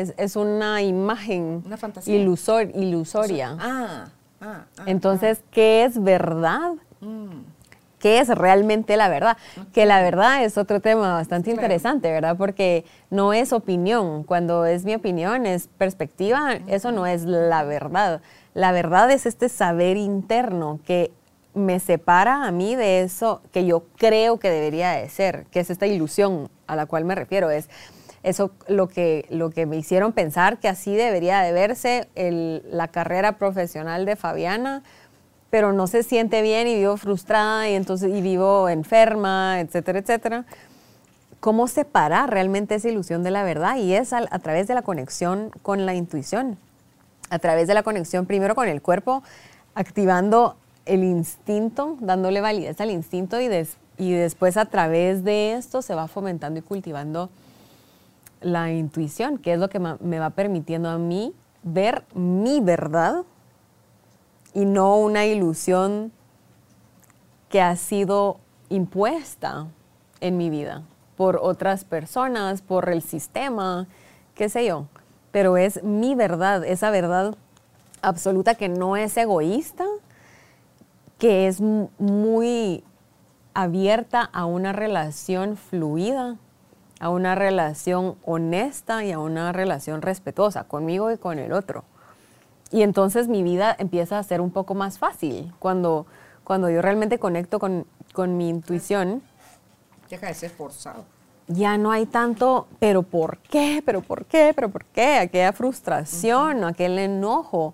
[0.00, 2.14] es, es una imagen una fantasía.
[2.14, 3.56] ilusoria.
[3.58, 4.08] ah,
[4.40, 6.72] ah, ah, Entonces, ¿qué es verdad?
[7.00, 7.57] Mm.
[7.98, 9.36] ¿Qué es realmente la verdad?
[9.72, 12.36] Que la verdad es otro tema bastante interesante, ¿verdad?
[12.36, 14.22] Porque no es opinión.
[14.24, 18.20] Cuando es mi opinión, es perspectiva, eso no es la verdad.
[18.54, 21.12] La verdad es este saber interno que
[21.54, 25.70] me separa a mí de eso que yo creo que debería de ser, que es
[25.70, 27.50] esta ilusión a la cual me refiero.
[27.50, 27.68] Es
[28.22, 33.38] eso lo que, lo que me hicieron pensar que así debería de verse la carrera
[33.38, 34.82] profesional de Fabiana
[35.50, 40.44] pero no se siente bien y vivo frustrada y entonces y vivo enferma, etcétera, etcétera.
[41.40, 43.76] ¿Cómo separar realmente esa ilusión de la verdad?
[43.76, 46.58] Y es a, través de la conexión con la intuición,
[47.30, 49.22] a través de la conexión primero con el cuerpo,
[49.74, 53.48] activando el instinto, dándole validez al instinto y,
[53.98, 57.30] y después a través de esto se va fomentando y cultivando
[58.40, 61.32] la intuición, que es lo que me va permitiendo a mí
[61.62, 63.24] ver mi verdad
[64.58, 66.10] y no una ilusión
[67.48, 68.40] que ha sido
[68.70, 69.68] impuesta
[70.20, 70.82] en mi vida
[71.16, 73.86] por otras personas, por el sistema,
[74.34, 74.86] qué sé yo.
[75.30, 77.36] Pero es mi verdad, esa verdad
[78.02, 79.84] absoluta que no es egoísta,
[81.18, 82.82] que es muy
[83.54, 86.36] abierta a una relación fluida
[87.00, 91.84] a una relación honesta y a una relación respetuosa conmigo y con el otro.
[92.70, 96.06] Y entonces mi vida empieza a ser un poco más fácil cuando,
[96.44, 99.22] cuando yo realmente conecto con, con mi intuición.
[100.10, 101.04] Deja de ser forzado.
[101.46, 103.82] Ya no hay tanto, pero ¿por qué?
[103.84, 104.52] ¿Pero por qué?
[104.54, 105.18] ¿Pero por qué?
[105.18, 107.72] Aquella frustración, aquel enojo,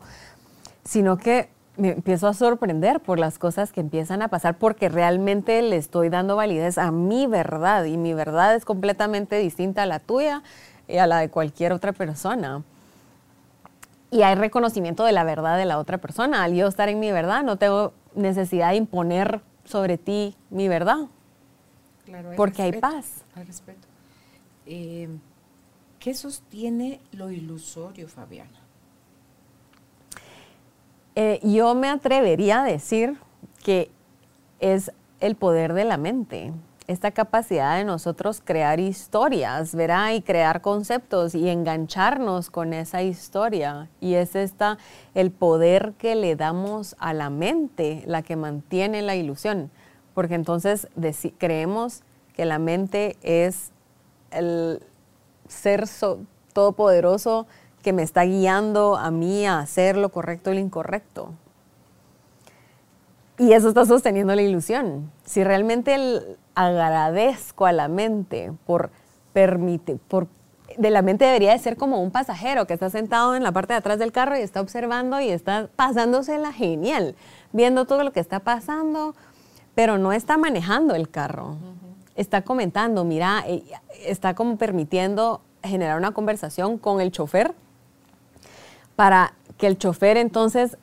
[0.84, 5.60] sino que me empiezo a sorprender por las cosas que empiezan a pasar porque realmente
[5.60, 9.98] le estoy dando validez a mi verdad y mi verdad es completamente distinta a la
[9.98, 10.44] tuya
[10.86, 12.62] y a la de cualquier otra persona
[14.14, 16.44] y hay reconocimiento de la verdad de la otra persona.
[16.44, 21.08] Al yo estar en mi verdad, no tengo necesidad de imponer sobre ti mi verdad.
[22.04, 23.24] Claro, porque hay paz.
[23.34, 23.88] Hay respeto.
[24.66, 25.08] Eh,
[25.98, 28.60] ¿Qué sostiene lo ilusorio, Fabiana?
[31.16, 33.18] Eh, yo me atrevería a decir
[33.64, 33.90] que
[34.60, 36.52] es el poder de la mente
[36.86, 40.12] esta capacidad de nosotros crear historias, ¿verdad?
[40.12, 43.88] Y crear conceptos y engancharnos con esa historia.
[44.00, 44.76] Y es esta,
[45.14, 49.70] el poder que le damos a la mente la que mantiene la ilusión.
[50.12, 50.88] Porque entonces
[51.38, 52.02] creemos
[52.34, 53.70] que la mente es
[54.30, 54.82] el
[55.48, 55.84] ser
[56.52, 57.46] todopoderoso
[57.82, 61.32] que me está guiando a mí a hacer lo correcto y lo incorrecto.
[63.38, 65.10] Y eso está sosteniendo la ilusión.
[65.24, 68.90] Si realmente el, agradezco a la mente por
[69.32, 70.28] permitir, por
[70.78, 73.74] de la mente debería de ser como un pasajero que está sentado en la parte
[73.74, 77.14] de atrás del carro y está observando y está pasándosela genial,
[77.52, 79.14] viendo todo lo que está pasando,
[79.74, 81.56] pero no está manejando el carro.
[82.16, 83.62] Está comentando, mira, eh,
[84.04, 87.54] está como permitiendo generar una conversación con el chofer
[88.96, 90.76] para que el chofer entonces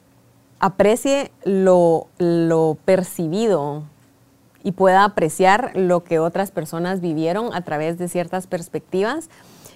[0.60, 3.84] aprecie lo, lo percibido
[4.64, 9.30] y pueda apreciar lo que otras personas vivieron a través de ciertas perspectivas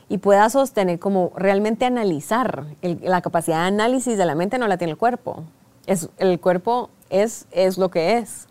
[0.10, 2.66] y pueda sostener como realmente analizar.
[2.82, 5.44] la capacidad de análisis de la mente no la tiene el cuerpo.
[5.88, 8.48] Es, el cuerpo es, es lo que es.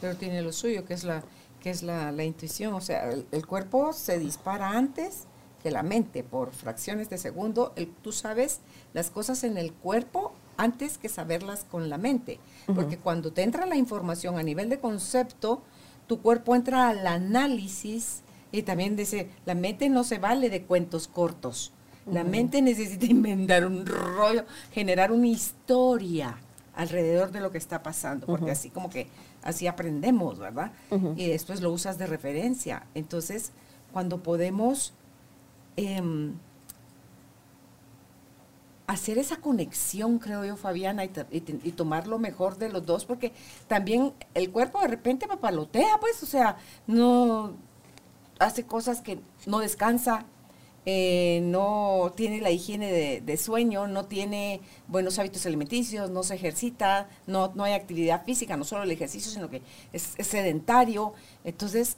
[0.00, 1.22] Pero tiene lo suyo, que es la,
[1.62, 2.74] que es la, intuición.
[2.74, 5.24] O sea, el, cuerpo se dispara antes
[5.62, 7.74] que la mente por fracciones de segundo.
[8.02, 8.60] tú sabes
[8.92, 12.38] las cosas en el cuerpo antes que saberlas con la mente.
[12.74, 15.62] Porque cuando te entra la información a nivel de concepto,
[16.06, 21.08] tu cuerpo entra al análisis y también dice, la mente no se vale de cuentos
[21.08, 21.72] cortos.
[22.10, 26.38] La mente necesita inventar un rollo, generar una historia
[26.74, 29.08] alrededor de lo que está pasando, porque así como que
[29.42, 30.72] así aprendemos, ¿verdad?
[31.16, 32.86] Y después lo usas de referencia.
[32.94, 33.52] Entonces,
[33.92, 34.92] cuando podemos
[35.76, 36.34] em,
[38.94, 41.10] hacer esa conexión, creo yo, Fabiana, y,
[41.72, 43.32] tomar lo mejor de los dos, porque
[43.68, 47.54] también el cuerpo de repente papalotea, pues, o sea, no
[48.38, 50.26] hace cosas que no descansa,
[50.86, 57.08] eh, no tiene la higiene de, sueño, no tiene buenos hábitos alimenticios, no se ejercita,
[57.26, 61.14] no, no hay actividad física, no solo el ejercicio, sino que es, es sedentario.
[61.42, 61.96] Entonces,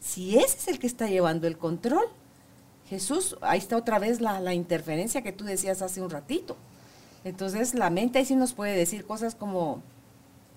[0.00, 2.06] si ese es el que está llevando el control,
[2.88, 6.56] Jesús, ahí está otra vez la, interferencia que tú decías hace un ratito.
[7.24, 9.82] Entonces la mente ahí sí nos puede decir cosas como,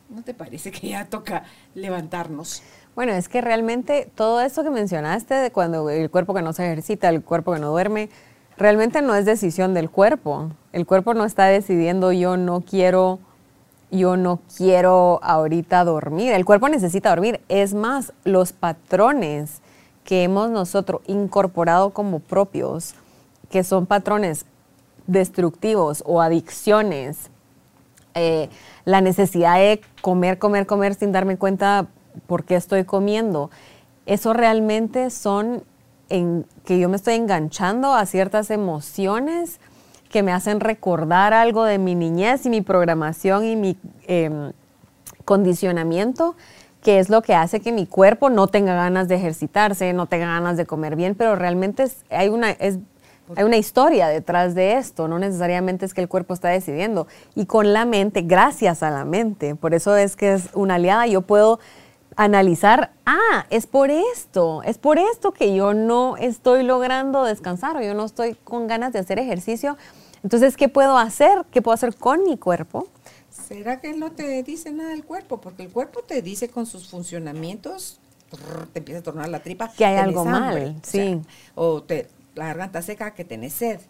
[0.10, 1.44] ¿no te parece que ya toca
[1.76, 2.63] levantarnos?
[2.96, 6.63] Bueno, es que realmente todo esto que mencionaste de cuando el cuerpo que no se
[6.63, 8.10] ejercita, el cuerpo que no duerme,
[8.58, 10.52] realmente no es decisión del cuerpo.
[10.72, 13.20] El cuerpo no está decidiendo yo no quiero,
[13.89, 16.32] yo no quiero ahorita dormir.
[16.32, 17.41] El cuerpo necesita dormir.
[17.50, 19.62] Es más, los patrones
[20.03, 22.95] que hemos nosotros incorporado como propios,
[23.49, 24.45] que son patrones
[25.07, 27.29] destructivos o adicciones,
[28.13, 28.49] eh,
[28.85, 31.87] la necesidad de comer, comer, comer sin darme cuenta
[32.27, 33.51] por qué estoy comiendo,
[34.05, 35.63] eso realmente son
[36.65, 39.61] que yo me estoy enganchando a ciertas emociones
[40.09, 44.51] que me hacen recordar algo de mi niñez y mi programación y mi em,
[45.23, 46.35] condicionamiento
[46.82, 50.26] que es lo que hace que mi cuerpo no tenga ganas de ejercitarse, no tenga
[50.26, 55.20] ganas de comer bien, pero realmente hay, una, hay una historia detrás de esto, no
[55.20, 57.08] necesariamente es que el cuerpo está decidiendo.
[57.36, 61.06] Y con la mente, gracias a la mente, por eso es que es una aliada,
[61.06, 61.60] yo puedo
[62.15, 67.82] analizar, ah, es por esto, es por esto que yo no estoy logrando descansar o
[67.82, 69.77] yo no estoy con ganas de hacer ejercicio.
[70.23, 71.46] Entonces, ¿qué puedo hacer?
[71.52, 72.88] ¿Qué puedo hacer con mi cuerpo?
[73.52, 75.41] ¿Será que no te dice nada el cuerpo?
[75.41, 77.99] Porque el cuerpo te dice con sus funcionamientos,
[78.71, 79.73] te empieza a tornar la tripa.
[79.73, 81.19] Que hay algo mal, sí.
[81.56, 83.81] O, te, la garganta seca, que tenés sed.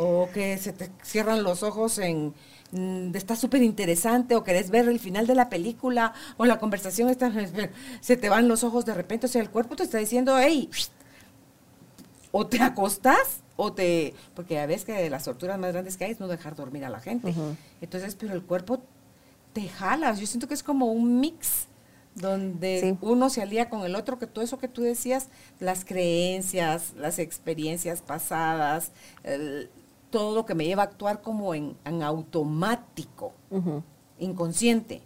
[0.00, 2.34] O que se te cierran los ojos en,
[2.72, 7.08] mm, está súper interesante o querés ver el final de la película o la conversación
[7.08, 7.30] está,
[8.00, 10.68] se te van los ojos de repente, o sea, el cuerpo te está diciendo, hey,
[12.32, 16.10] o te acostás o te, porque a veces que las torturas más grandes que hay
[16.10, 17.32] es no dejar dormir a la gente.
[17.80, 18.82] Entonces, pero el cuerpo
[19.54, 20.12] te jala.
[20.12, 21.68] Yo siento que es como un mix
[22.14, 25.28] donde uno se alía con el otro, que todo eso que tú decías,
[25.58, 28.92] las creencias, las experiencias pasadas,
[30.10, 33.32] todo lo que me lleva a actuar como en, automático,
[34.18, 35.02] inconsciente.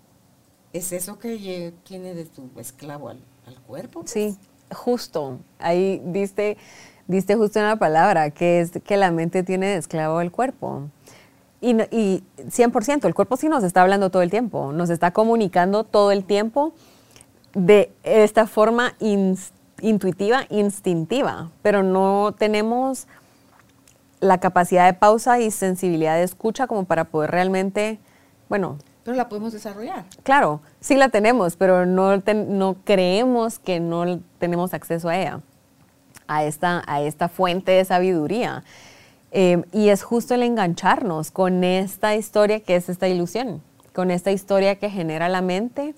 [0.72, 3.22] ¿Es eso que tiene de tu esclavo al,
[3.66, 4.02] cuerpo?
[4.04, 4.36] Sí,
[4.70, 5.38] justo.
[5.58, 6.58] Ahí diste,
[7.06, 10.90] diste justo una palabra, que es que la mente tiene de esclavo el cuerpo.
[11.60, 15.84] Y, y 100%, el cuerpo sí nos está hablando todo el tiempo, nos está comunicando
[15.84, 16.72] todo el tiempo
[17.54, 18.94] de esta forma
[19.80, 23.06] intuitiva, instintiva, pero no tenemos
[24.20, 27.98] la capacidad de pausa y sensibilidad de escucha como para poder realmente,
[28.48, 28.78] bueno...
[29.04, 30.04] Pero la podemos desarrollar.
[30.22, 35.40] Claro, sí la tenemos, pero no, no creemos que no tenemos acceso a ella,
[36.26, 38.64] a esta, a esta fuente de sabiduría.
[39.30, 43.62] Eh, y es justo el engancharnos con esta historia que es esta ilusión,
[43.94, 45.94] con esta historia que genera la mente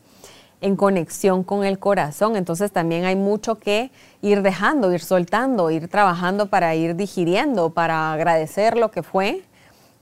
[0.60, 2.36] en conexión con el corazón.
[2.36, 8.12] Entonces también hay mucho que ir dejando, ir soltando, ir trabajando para ir digiriendo, para
[8.12, 9.42] agradecer lo que fue,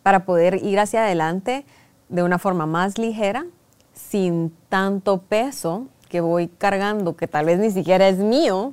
[0.03, 1.64] para poder ir hacia adelante
[2.09, 3.45] de una forma más ligera,
[3.93, 8.72] sin tanto peso que voy cargando, que tal vez ni siquiera es mío,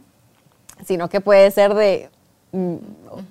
[0.85, 2.09] sino que puede ser de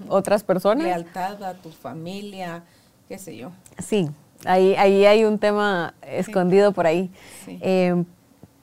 [0.09, 0.85] otras personas.
[0.85, 2.62] Lealtad a tu familia,
[3.09, 3.51] qué sé yo.
[3.79, 4.09] Sí,
[4.45, 7.11] ahí, ahí hay un tema escondido por ahí.
[7.47, 8.05] Eh,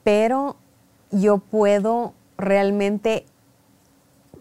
[0.02, 0.56] pero
[1.10, 3.26] yo puedo realmente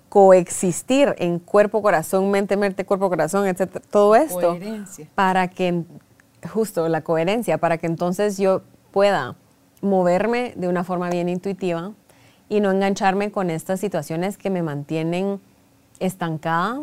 [0.09, 4.39] coexistir en cuerpo, corazón, mente, mente, cuerpo, corazón, etcétera, todo esto.
[4.39, 5.07] Coherencia.
[5.15, 5.83] Para que,
[6.51, 8.61] justo la coherencia, para que entonces yo
[8.91, 9.35] pueda
[9.81, 11.93] moverme de una forma bien intuitiva
[12.49, 15.39] y no engancharme con estas situaciones que me mantienen
[16.01, 16.81] estancada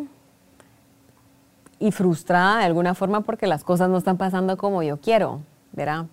[1.78, 5.40] y frustrada de alguna forma porque las cosas no están pasando como yo quiero.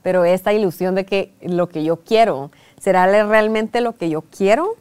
[0.03, 4.75] Pero esta ilusión de que lo que yo quiero, ¿será realmente lo que yo quiero?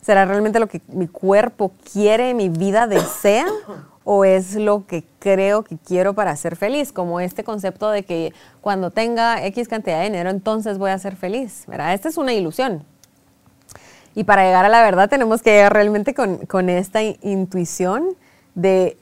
[0.00, 3.46] ¿Será realmente lo que mi cuerpo quiere, mi vida desea?
[4.02, 6.90] ¿O es lo que creo que quiero para ser feliz?
[6.90, 11.14] Como este concepto de que cuando tenga X cantidad de dinero, entonces voy a ser
[11.14, 11.94] feliz, ¿verdad?
[11.94, 12.84] Esta es una ilusión.
[14.14, 18.16] Y para llegar a la verdad tenemos que llegar realmente con, con esta intuición
[18.54, 18.96] de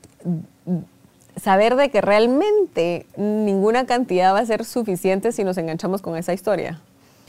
[1.41, 6.33] saber de que realmente ninguna cantidad va a ser suficiente si nos enganchamos con esa
[6.33, 6.81] historia.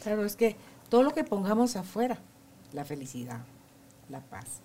[0.03, 0.55] Claro, es que
[0.89, 2.17] todo lo que pongamos afuera,
[2.73, 3.39] la felicidad,
[4.09, 4.61] la paz,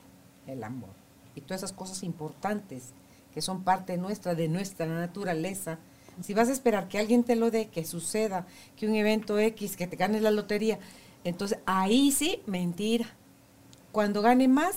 [0.46, 0.90] el amor
[1.34, 2.92] y todas esas cosas importantes
[3.32, 5.78] que son parte nuestra, de nuestra naturaleza,
[6.22, 8.46] si vas a esperar que alguien te lo dé, que suceda,
[8.76, 10.78] que un evento X, que te ganes la lotería,
[11.28, 13.06] entonces ahí sí, mentira.
[13.92, 14.76] Cuando gane más,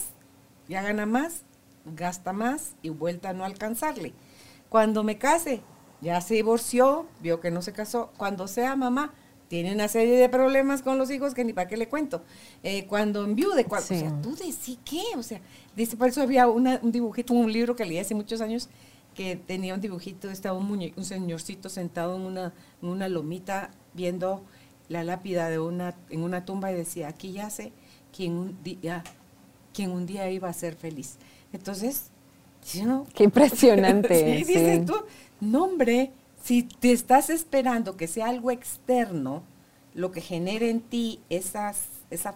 [0.67, 1.43] ya gana más,
[1.85, 4.13] gasta más y vuelta a no alcanzarle.
[4.69, 5.61] Cuando me case,
[6.01, 8.11] ya se divorció, vio que no se casó.
[8.17, 9.13] Cuando sea mamá,
[9.47, 12.23] tiene una serie de problemas con los hijos que ni para qué le cuento.
[12.63, 15.41] Eh, cuando enviude, o sea, tú decís qué, o sea,
[15.75, 18.69] dice, por eso había un dibujito, un libro que leí hace muchos años
[19.15, 24.43] que tenía un dibujito, estaba un, un señorcito sentado en una, en una lomita viendo
[24.89, 27.71] la lápida de una, en una tumba y decía, aquí yace
[28.15, 29.03] quien un día,
[29.73, 31.17] quien un día iba a ser feliz.
[31.53, 32.09] Entonces,
[33.13, 34.37] Qué impresionante.
[34.37, 34.95] sí, dices tú,
[35.39, 36.11] no hombre,
[36.43, 39.43] si te estás esperando que sea algo externo,
[39.93, 41.73] lo que genere en ti esa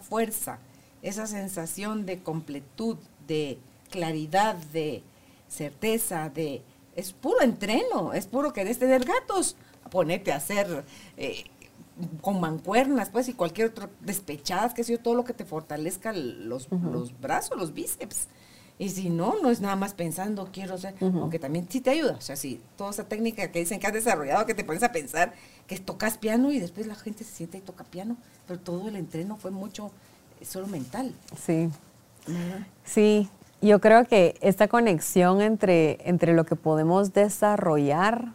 [0.01, 0.59] fuerza,
[1.01, 2.97] esa sensación de completud,
[3.27, 3.57] de
[3.91, 5.03] claridad, de
[5.47, 6.61] certeza, de
[6.95, 9.55] es puro entreno, es puro querer tener gatos,
[9.89, 10.83] ponerte a hacer
[11.17, 11.43] eh,
[12.21, 16.67] con mancuernas, pues, y cualquier otro, despechadas, que sea todo lo que te fortalezca los,
[16.71, 18.27] los brazos, los bíceps.
[18.79, 22.15] Y si no, no es nada más pensando, quiero ser, aunque también sí te ayuda.
[22.17, 24.91] O sea, sí, toda esa técnica que dicen que has desarrollado, que te pones a
[24.91, 25.33] pensar,
[25.67, 28.17] que tocas piano y después la gente se siente y toca piano,
[28.47, 29.91] pero todo el entreno fue mucho
[30.41, 31.13] eh, solo mental.
[31.39, 31.69] Sí.
[32.83, 33.29] Sí,
[33.61, 38.33] yo creo que esta conexión entre, entre lo que podemos desarrollar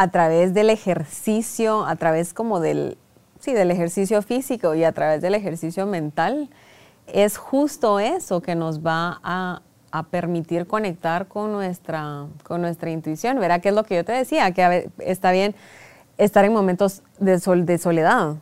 [0.00, 2.96] a través del ejercicio, a través como del,
[3.38, 6.48] sí, del ejercicio físico y a través del ejercicio mental,
[7.06, 9.60] es justo eso que nos va a,
[10.10, 13.38] permitir conectar con nuestra, con nuestra intuición.
[13.40, 15.54] Verá qué es lo que yo te decía, que está bien
[16.16, 18.36] estar en momentos de, sol, de soledad,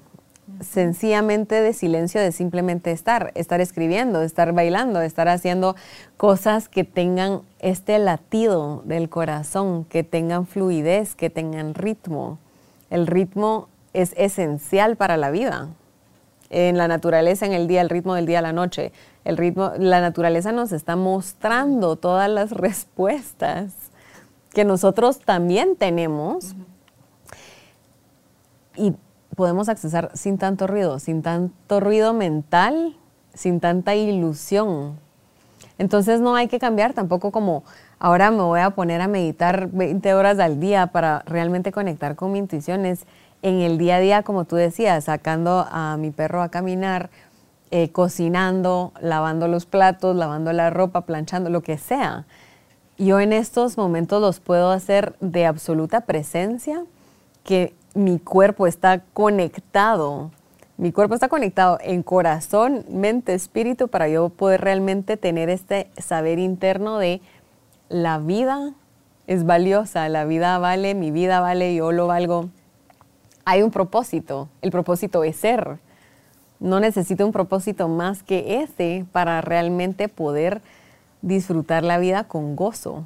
[0.60, 5.76] sencillamente de silencio, de simplemente estar, estar escribiendo, estar bailando, estar haciendo
[6.16, 12.38] cosas que tengan este latido del corazón, que tengan fluidez, que tengan ritmo.
[12.90, 15.68] El ritmo es esencial para la vida.
[16.50, 18.92] En la naturaleza, en el día, el ritmo del día a la noche,
[19.24, 23.72] el ritmo, la naturaleza nos está mostrando todas las respuestas
[24.52, 26.54] que nosotros también tenemos.
[28.76, 28.94] Y
[29.38, 32.96] podemos accesar sin tanto ruido, sin tanto ruido mental,
[33.34, 34.98] sin tanta ilusión.
[35.78, 37.62] Entonces no hay que cambiar tampoco como
[38.00, 42.32] ahora me voy a poner a meditar 20 horas al día para realmente conectar con
[42.32, 42.84] mi intuición.
[42.84, 43.06] Es
[43.42, 47.08] en el día a día, como tú decías, sacando a mi perro a caminar,
[47.70, 52.26] eh, cocinando, lavando los platos, lavando la ropa, planchando, lo que sea.
[52.98, 56.82] Yo en estos momentos los puedo hacer de absoluta presencia,
[57.44, 60.30] que mi cuerpo está conectado.
[60.76, 66.38] Mi cuerpo está conectado en corazón, mente, espíritu para yo poder realmente tener este saber
[66.38, 67.20] interno de
[67.88, 68.72] la vida
[69.26, 72.48] es valiosa, la vida vale, mi vida vale, yo lo valgo.
[73.44, 75.80] Hay un propósito, el propósito es ser.
[76.60, 80.62] No necesito un propósito más que ese para realmente poder
[81.20, 83.04] disfrutar la vida con gozo.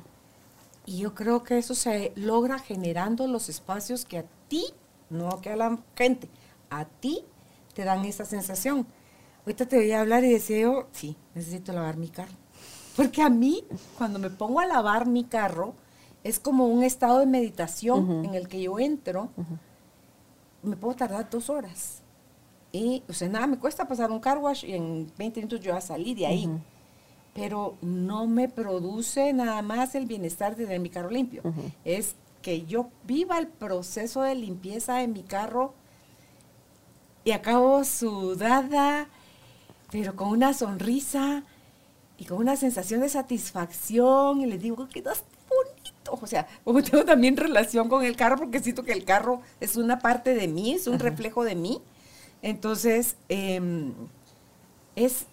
[0.84, 4.66] Y yo creo que eso se logra generando los espacios que a ti,
[5.12, 6.28] no que a la gente,
[6.70, 7.24] a ti
[7.74, 8.86] te dan esa sensación.
[9.40, 12.32] Ahorita te voy a hablar y decía yo, sí, necesito lavar mi carro.
[12.96, 13.64] Porque a mí,
[13.98, 15.74] cuando me pongo a lavar mi carro,
[16.24, 19.30] es como un estado de meditación en el que yo entro.
[20.62, 22.02] Me puedo tardar dos horas.
[22.70, 25.72] Y, o sea, nada, me cuesta pasar un car wash y en 20 minutos yo
[25.72, 26.48] ya salí de ahí.
[27.34, 31.42] Pero no me produce nada más el bienestar de tener mi carro limpio.
[31.84, 35.74] Es que yo viva el proceso de limpieza de mi carro
[37.24, 39.09] y acabo sudada,
[39.90, 41.45] pero con una sonrisa
[42.18, 46.18] y con una sensación de satisfacción y les digo, quedas bonito.
[46.20, 49.76] O sea, como tengo también relación con el carro porque siento que el carro es
[49.76, 51.80] una parte de mí, es un reflejo de mí.
[52.43, 53.95] Entonces, em,
[54.97, 55.26] es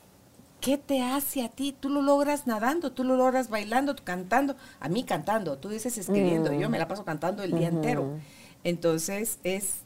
[0.61, 1.75] ¿qué te hace a ti?
[1.77, 4.55] Tú lo logras nadando, tú lo logras bailando, cantando.
[4.79, 8.19] A mí cantando, tú dices escribiendo, yo me la paso cantando el día entero.
[8.63, 9.81] Entonces, es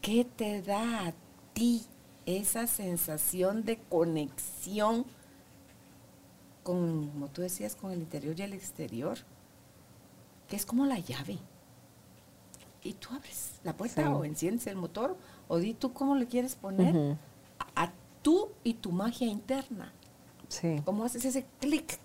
[0.00, 1.14] ¿qué te da a
[1.52, 1.82] ti
[2.26, 5.04] esa sensación de conexión
[6.62, 9.18] con, como tú decías, con el interior y el exterior,
[10.48, 11.38] que es como la llave.
[12.82, 15.16] Y tú abres la puerta o enciendes el motor
[15.48, 17.16] o di tú cómo le quieres poner
[18.22, 19.92] tú y tu magia interna.
[20.48, 20.80] Sí.
[20.84, 21.98] ¿Cómo haces ese clic?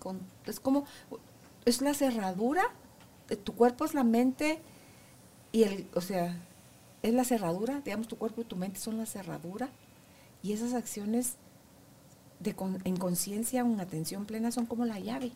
[0.46, 0.84] Es como,
[1.64, 2.62] es la cerradura,
[3.28, 4.60] de tu cuerpo es la mente
[5.52, 6.36] y el, o sea,
[7.02, 9.70] es la cerradura, digamos, tu cuerpo y tu mente son la cerradura
[10.42, 11.36] y esas acciones
[12.84, 15.32] en conciencia, en atención plena, son como la llave,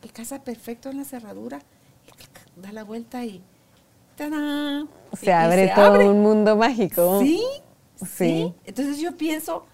[0.00, 1.60] que casa perfecto en la cerradura,
[2.06, 3.42] y da la vuelta y
[4.16, 7.20] Se abre todo un mundo mágico.
[7.20, 7.40] ¿Sí?
[8.04, 8.52] ¿Sí?
[8.64, 9.64] Entonces yo pienso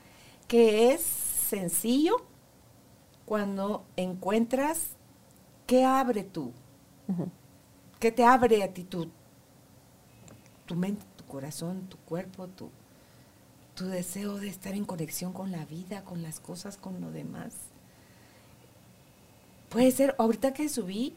[0.55, 2.15] que es sencillo
[3.25, 4.91] cuando encuentras
[5.67, 6.53] qué abre tú,
[7.99, 9.11] qué te abre a ti tu,
[10.65, 12.71] tu mente, tu corazón, tu cuerpo, tu,
[13.75, 17.55] tu deseo de estar en conexión con la vida, con las cosas, con lo demás.
[19.71, 21.17] Puede ser, ahorita que subí,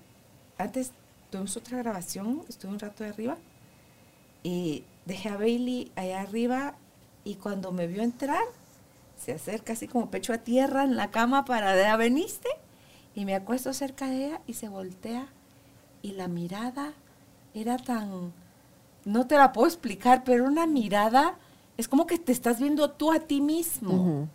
[0.58, 0.94] antes
[1.30, 3.38] tuvimos otra grabación, estuve un rato de arriba,
[4.42, 6.74] y dejé a Bailey allá arriba,
[7.24, 8.42] y cuando me vio entrar,
[9.18, 12.50] se acerca así como pecho a tierra en la cama para de veniste,
[13.16, 15.28] y me acuesto cerca de ella y se voltea,
[16.02, 16.94] y la mirada
[17.54, 18.32] era tan,
[19.06, 21.38] no te la puedo explicar, pero una mirada
[21.78, 24.28] es como que te estás viendo tú a ti mismo.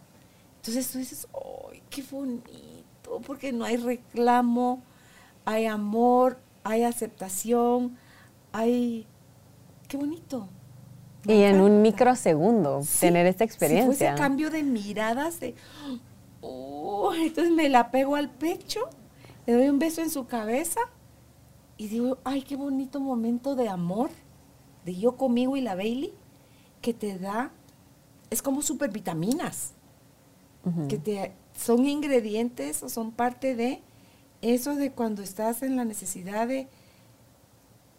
[0.56, 3.20] Entonces tú dices, ¡ay, qué bonito!
[3.26, 4.82] Porque no hay reclamo,
[5.44, 7.96] hay amor, hay aceptación,
[8.52, 9.06] hay...
[9.88, 10.48] ¡Qué bonito!
[11.26, 13.94] Y en un microsegundo tener esta experiencia.
[13.94, 15.54] Sí, ese cambio de miradas de...
[16.40, 18.80] Oh, entonces me la pego al pecho,
[19.46, 20.80] le doy un beso en su cabeza
[21.76, 24.10] y digo, ay, qué bonito momento de amor,
[24.84, 26.12] de yo conmigo y la Bailey
[26.80, 27.52] que te da,
[28.30, 29.72] es como supervitaminas,
[30.88, 33.80] que te, son ingredientes o son parte de
[34.42, 36.68] eso de cuando estás en la necesidad de,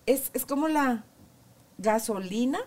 [0.05, 1.05] es, como la
[1.77, 2.59] gasolina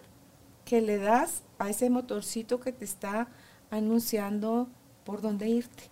[0.66, 3.28] que le das a ese motorcito que te está
[3.70, 4.66] anunciando
[5.04, 5.84] por dónde irte.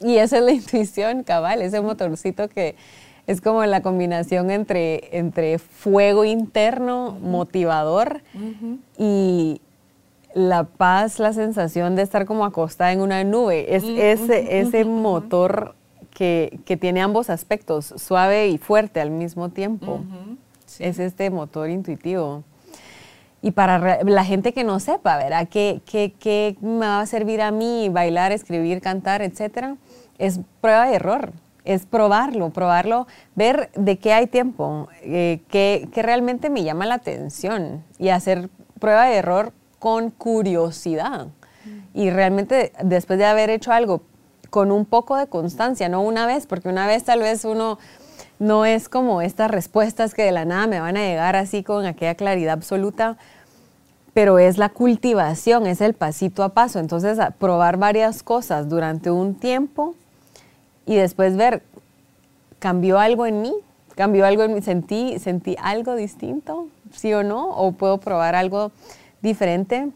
[0.00, 2.74] Y esa es la intuición, cabal, ese motorcito que
[3.26, 8.22] es como la combinación entre, entre fuego interno, motivador,
[8.98, 9.60] y
[10.34, 13.76] la paz, la sensación de estar como acostada en una nube.
[13.76, 15.74] Es ese, ese motor
[16.10, 20.00] que, tiene ambos aspectos, suave y fuerte al mismo tiempo.
[20.78, 22.44] Es este motor intuitivo.
[23.40, 25.48] Y para la gente que no sepa, ¿verdad?
[25.48, 29.76] ¿Qué, qué, qué me va a servir a mí bailar, escribir, cantar, etcétera?
[30.18, 31.32] Es prueba y error,
[31.64, 36.94] es probarlo, probarlo, ver de qué hay tiempo, eh, qué, qué realmente me llama la
[36.94, 41.28] atención y hacer prueba y error con curiosidad.
[41.94, 44.02] Y realmente después de haber hecho algo
[44.50, 47.78] con un poco de constancia, no una vez, porque una vez tal vez uno
[48.38, 51.86] no es como estas respuestas que de la nada me van a llegar así con
[51.86, 53.16] aquella claridad absoluta,
[54.14, 56.78] pero es la cultivación, es el pasito a paso.
[56.78, 59.94] Entonces, probar varias cosas durante un tiempo
[60.86, 61.62] y después ver,
[62.58, 63.54] ¿cambió algo en mí?
[63.94, 64.62] ¿Cambió algo en mí?
[64.62, 66.68] ¿Sentí, sentí algo distinto?
[66.92, 67.50] ¿Sí o no?
[67.50, 68.72] ¿O puedo probar algo
[69.20, 69.90] diferente?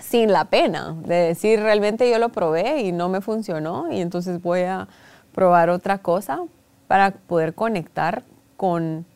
[0.00, 4.40] sin la pena de decir realmente yo lo probé y no me funcionó y entonces
[4.40, 4.88] voy a
[5.34, 6.40] probar otra cosa
[6.90, 8.24] para poder conectar
[8.56, 9.06] con,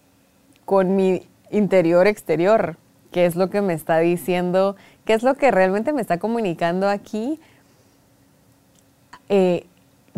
[0.64, 2.76] con mi interior exterior,
[3.10, 6.88] qué es lo que me está diciendo, qué es lo que realmente me está comunicando
[6.88, 7.40] aquí,
[9.28, 9.66] eh,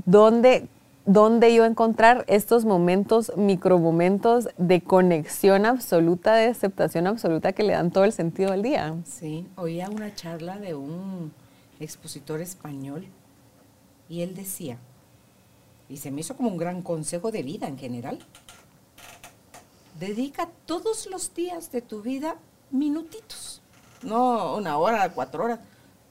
[0.05, 0.69] dónde,
[1.07, 7.91] dónde yo encontrar estos momentos, micromomentos de conexión absoluta, de aceptación absoluta que le dan
[7.91, 8.95] todo el sentido al día.
[9.07, 11.33] Sí, oía una charla de un
[11.81, 13.07] expositor español
[14.11, 14.77] y él decía,
[15.89, 18.19] y se me hizo como un gran consejo de vida en general.
[19.99, 22.37] Dedica todos los días de tu vida
[22.71, 23.63] minutitos,
[24.03, 25.61] no una hora, cuatro horas,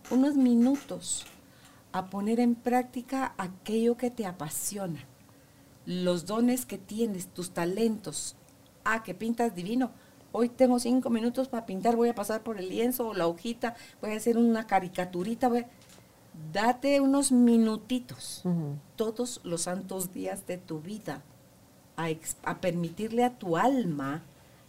[0.10, 1.26] unos minutos
[1.92, 5.06] a poner en práctica aquello que te apasiona,
[5.86, 8.36] los dones que tienes, tus talentos.
[8.84, 9.92] Ah, que pintas divino.
[10.32, 13.76] Hoy tengo cinco minutos para pintar, voy a pasar por el lienzo o la hojita,
[14.02, 15.50] voy a hacer una caricaturita,
[16.52, 18.44] date unos minutitos
[18.96, 21.22] todos los santos días de tu vida
[21.98, 24.24] a, permitirle a tu alma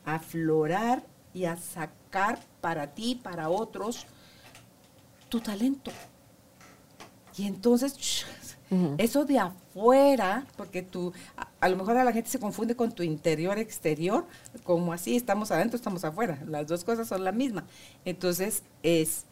[0.04, 1.04] aflorar
[1.34, 4.06] y a sacar para ti, para otros,
[5.28, 5.90] tu talento.
[7.36, 8.24] Y entonces,
[8.98, 12.92] eso de afuera, porque tú, a, a, lo mejor a la gente se confunde con
[12.92, 14.24] tu interior, exterior,
[14.64, 17.64] como así, estamos adentro, estamos afuera, las dos cosas son la misma.
[18.04, 19.26] Entonces, es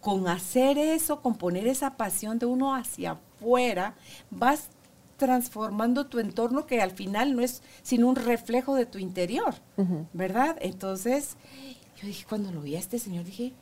[0.00, 3.94] con hacer eso, con poner esa pasión de uno hacia afuera,
[4.30, 4.68] vas
[5.16, 9.54] transformando tu entorno que al final no es sino un reflejo de tu interior,
[10.14, 10.56] ¿verdad?
[10.60, 11.36] Entonces,
[12.00, 13.52] yo dije, cuando lo vi a este señor, dije,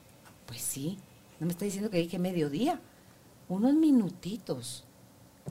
[0.47, 0.99] pues sí,
[1.41, 2.81] no me está diciendo que dije mediodía,
[3.49, 4.85] unos minutitos.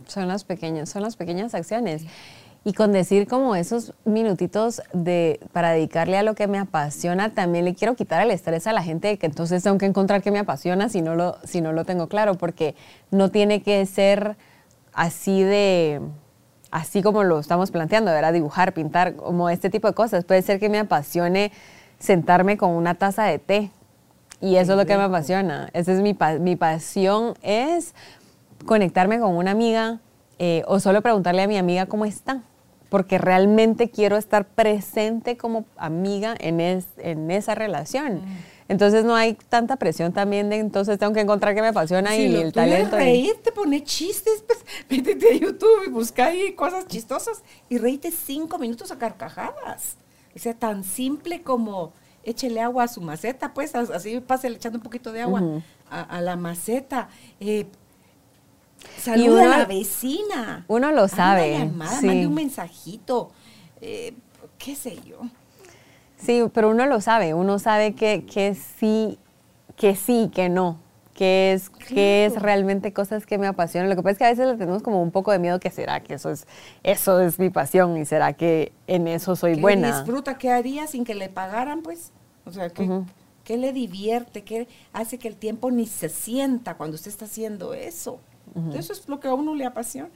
[0.06, 2.04] Son las pequeñas, son las pequeñas acciones.
[2.68, 7.63] Y con decir como esos minutitos de, para dedicarle a lo que me apasiona, también
[7.63, 10.32] le quiero quitar el estrés a la gente de que entonces tengo que encontrar qué
[10.32, 12.76] me apasiona si no lo, si no lo tengo claro, porque
[13.09, 14.36] no tiene que ser
[14.91, 16.01] así de,
[16.70, 18.34] así como lo estamos planteando, ¿verdad?
[18.34, 20.26] Dibujar, pintar, como este tipo de cosas.
[20.26, 21.53] Puede ser que me apasione
[21.99, 23.72] sentarme con una taza de té.
[24.41, 25.70] Y eso es lo que me apasiona.
[25.72, 27.95] Esa es mi, mi pasión, es
[28.65, 30.01] conectarme con una amiga
[30.38, 32.41] eh, o solo preguntarle a mi amiga cómo está
[32.90, 38.18] porque realmente quiero estar presente como amiga en, en esa relación.
[38.18, 38.38] Mm.
[38.70, 42.36] Entonces no hay tanta presión también de entonces tengo que encontrar que me apasiona y
[42.36, 42.98] el talento.
[42.98, 44.60] reírte, poner chistes, pues
[44.90, 49.96] métete a YouTube y busca ahí cosas chistosas y reíte cinco minutos a carcajadas.
[50.36, 54.84] O sea, tan simple como échele agua a su maceta, pues así pásale echando un
[54.84, 55.42] poquito de agua
[55.90, 57.08] a, la maceta.
[57.40, 57.68] Eh,
[58.98, 60.66] Saluda a la vecina.
[60.68, 61.66] Uno lo sabe.
[61.66, 63.32] mande un mensajito.
[63.82, 64.14] Eh,
[64.58, 65.22] qué sé yo.
[66.18, 67.34] Sí, pero uno lo sabe.
[67.34, 69.20] Uno sabe que, que sí,
[69.76, 70.80] que sí, que no.
[71.14, 73.90] Que es, que es realmente cosas que me apasionan.
[73.90, 75.72] Lo que pasa es que a veces le tenemos como un poco de miedo que
[75.72, 76.46] será que eso es,
[76.84, 79.98] eso es mi pasión y será que en eso soy ¿Qué buena.
[79.98, 80.38] disfruta?
[80.38, 82.12] ¿Qué haría sin que le pagaran, pues?
[82.46, 82.88] O sea, ¿qué,
[83.44, 84.44] ¿qué le divierte?
[84.44, 88.20] ¿Qué hace que el tiempo ni se sienta cuando usted está haciendo eso?
[88.74, 90.10] Eso es lo que a uno le apasiona.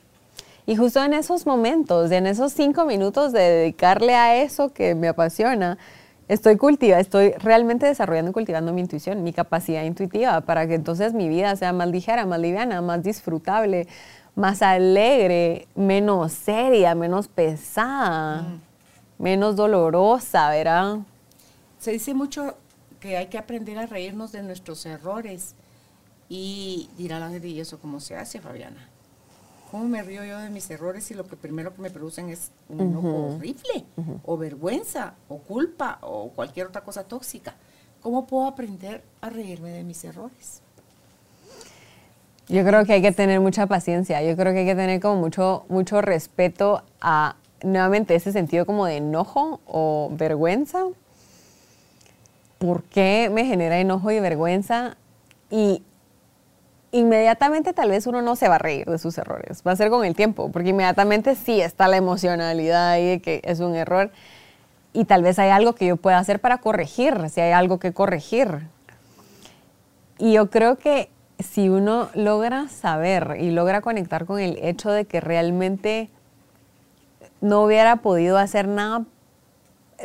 [0.66, 5.08] Y justo en esos momentos, en esos cinco minutos de dedicarle a eso que me
[5.08, 5.78] apasiona,
[6.28, 11.14] estoy cultiva, estoy realmente desarrollando y cultivando mi intuición, mi capacidad intuitiva, para que entonces
[11.14, 13.88] mi vida sea más ligera, más liviana, más disfrutable,
[14.36, 18.46] más alegre, menos seria, menos pesada,
[19.18, 21.00] menos dolorosa, ¿verdad?
[21.80, 22.56] Se dice mucho
[23.00, 25.56] que hay que aprender a reírnos de nuestros errores
[26.34, 28.88] y dirá la gente, ¿y eso cómo se hace, Fabiana?
[29.70, 32.52] ¿Cómo me río yo de mis errores si lo que primero que me producen es
[32.70, 33.84] un enojo horrible,
[34.24, 37.56] o vergüenza, o culpa, o cualquier otra cosa tóxica?
[38.02, 40.62] ¿Cómo puedo aprender a reírme de mis errores?
[42.48, 45.18] Yo creo que hay que tener mucha paciencia, yo creo que hay que tener como
[45.18, 50.86] mucho, mucho respeto a nuevamente ese sentido como de enojo o vergüenza
[52.58, 54.96] por qué me genera enojo y vergüenza
[55.50, 55.84] y
[56.92, 59.90] inmediatamente tal vez uno no se va a reír de sus errores, va a ser
[59.90, 64.12] con el tiempo, porque inmediatamente sí está la emocionalidad ahí de que es un error
[64.94, 67.94] y tal vez hay algo que yo pueda hacer para corregir, si hay algo que
[67.94, 68.68] corregir.
[70.18, 75.06] Y yo creo que si uno logra saber y logra conectar con el hecho de
[75.06, 76.10] que realmente
[77.40, 79.06] no hubiera podido hacer nada,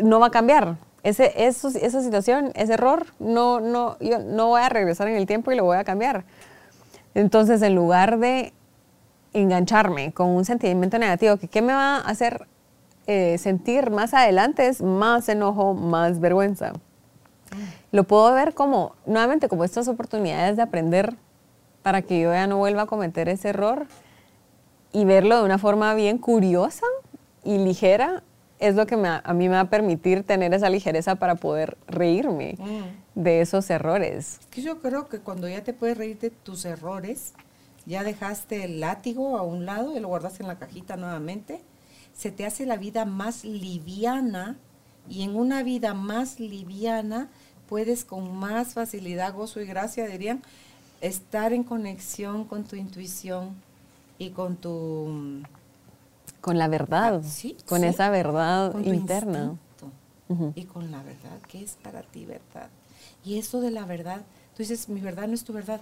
[0.02, 0.76] no va a cambiar.
[1.02, 1.70] Esa
[2.02, 5.64] situación, ese error, no, no, yo no voy a regresar en el tiempo y lo
[5.64, 6.24] voy a cambiar.
[7.16, 8.52] Entonces, en lugar de
[9.32, 12.46] engancharme con un sentimiento negativo, que qué me va a hacer
[13.06, 16.74] eh, sentir más adelante es más enojo, más vergüenza.
[17.90, 21.14] Lo puedo ver como, nuevamente, como estas oportunidades de aprender
[21.82, 23.86] para que yo ya no vuelva a cometer ese error
[24.92, 26.84] y verlo de una forma bien curiosa
[27.42, 28.24] y ligera
[28.58, 32.56] es lo que a mí me va a permitir tener esa ligereza para poder reírme
[32.58, 33.05] mm.
[33.16, 34.38] De esos errores.
[34.50, 37.32] que yo creo que cuando ya te puedes reír de tus errores,
[37.86, 41.62] ya dejaste el látigo a un lado y lo guardaste en la cajita nuevamente,
[42.14, 44.56] se te hace la vida más liviana
[45.08, 47.28] y en una vida más liviana
[47.68, 50.42] puedes con más facilidad, gozo y gracia, dirían,
[51.00, 53.54] estar en conexión con tu intuición
[54.18, 55.42] y con tu...
[56.42, 59.56] Con la verdad, ah, sí, con esa verdad interna.
[60.54, 62.68] Y con la verdad, ¿qué es para ti verdad?
[63.26, 64.20] Y eso de la verdad,
[64.54, 65.80] tú dices, mi verdad no es tu verdad,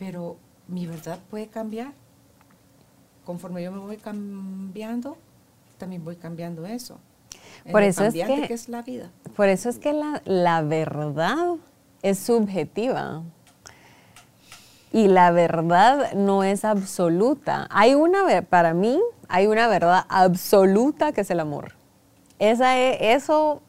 [0.00, 0.36] pero
[0.66, 1.92] mi verdad puede cambiar.
[3.24, 5.16] Conforme yo me voy cambiando,
[5.78, 6.98] también voy cambiando eso.
[7.70, 9.12] Por eso es que, que, es la vida.
[9.36, 11.54] Por eso es que la, la verdad
[12.02, 13.22] es subjetiva
[14.92, 17.68] y la verdad no es absoluta.
[17.70, 21.74] Hay una, para mí, hay una verdad absoluta que es el amor.
[22.40, 23.62] Esa es, eso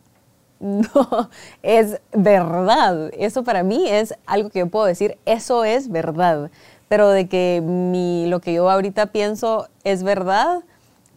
[0.94, 1.30] no
[1.64, 3.12] es verdad.
[3.18, 6.52] Eso para mí es algo que yo puedo decir, eso es verdad.
[6.88, 10.64] Pero de que mi, lo que yo ahorita pienso es verdad,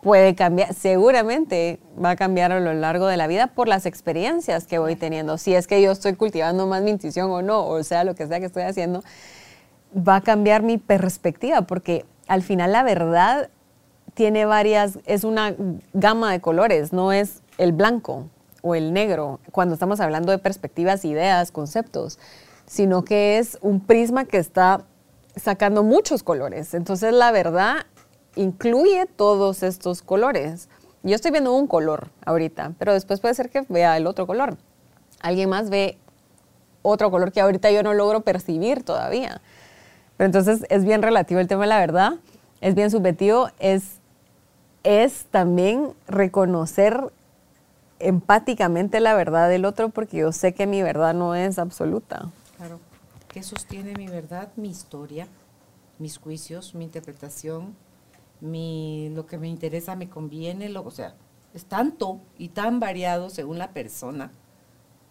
[0.00, 4.66] puede cambiar, seguramente va a cambiar a lo largo de la vida por las experiencias
[4.66, 5.36] que voy teniendo.
[5.36, 8.26] Si es que yo estoy cultivando más mi intuición o no, o sea, lo que
[8.26, 9.02] sea que estoy haciendo,
[9.96, 13.50] va a cambiar mi perspectiva, porque al final la verdad
[14.14, 15.54] tiene varias, es una
[15.92, 18.28] gama de colores, no es el blanco
[18.64, 22.18] o el negro, cuando estamos hablando de perspectivas, ideas, conceptos,
[22.64, 24.86] sino que es un prisma que está
[25.36, 26.72] sacando muchos colores.
[26.72, 27.84] Entonces la verdad
[28.36, 30.70] incluye todos estos colores.
[31.02, 34.56] Yo estoy viendo un color ahorita, pero después puede ser que vea el otro color.
[35.20, 35.98] Alguien más ve
[36.80, 39.42] otro color que ahorita yo no logro percibir todavía.
[40.16, 42.14] Pero entonces es bien relativo el tema de la verdad,
[42.62, 43.98] es bien subjetivo, es,
[44.84, 47.12] es también reconocer
[47.98, 52.30] empáticamente la verdad del otro porque yo sé que mi verdad no es absoluta.
[52.56, 52.80] Claro.
[53.28, 54.50] ¿Qué sostiene mi verdad?
[54.56, 55.26] Mi historia,
[55.98, 57.74] mis juicios, mi interpretación,
[58.40, 61.14] mi, lo que me interesa me conviene, lo, o sea,
[61.52, 64.30] es tanto y tan variado según la persona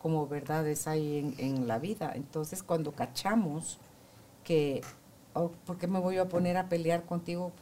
[0.03, 2.11] como verdades hay en, la vida.
[2.13, 3.77] Entonces, cuando cachamos
[4.43, 4.81] que,
[5.33, 7.53] oh, ¿por qué me voy a poner a pelear contigo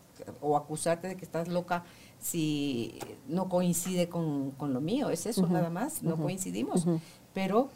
[0.42, 1.84] o acusarte de que estás loca
[2.22, 5.10] si no coincide con, lo mío?
[5.10, 6.86] Es eso nada más, no coincidimos.
[7.34, 7.70] Pero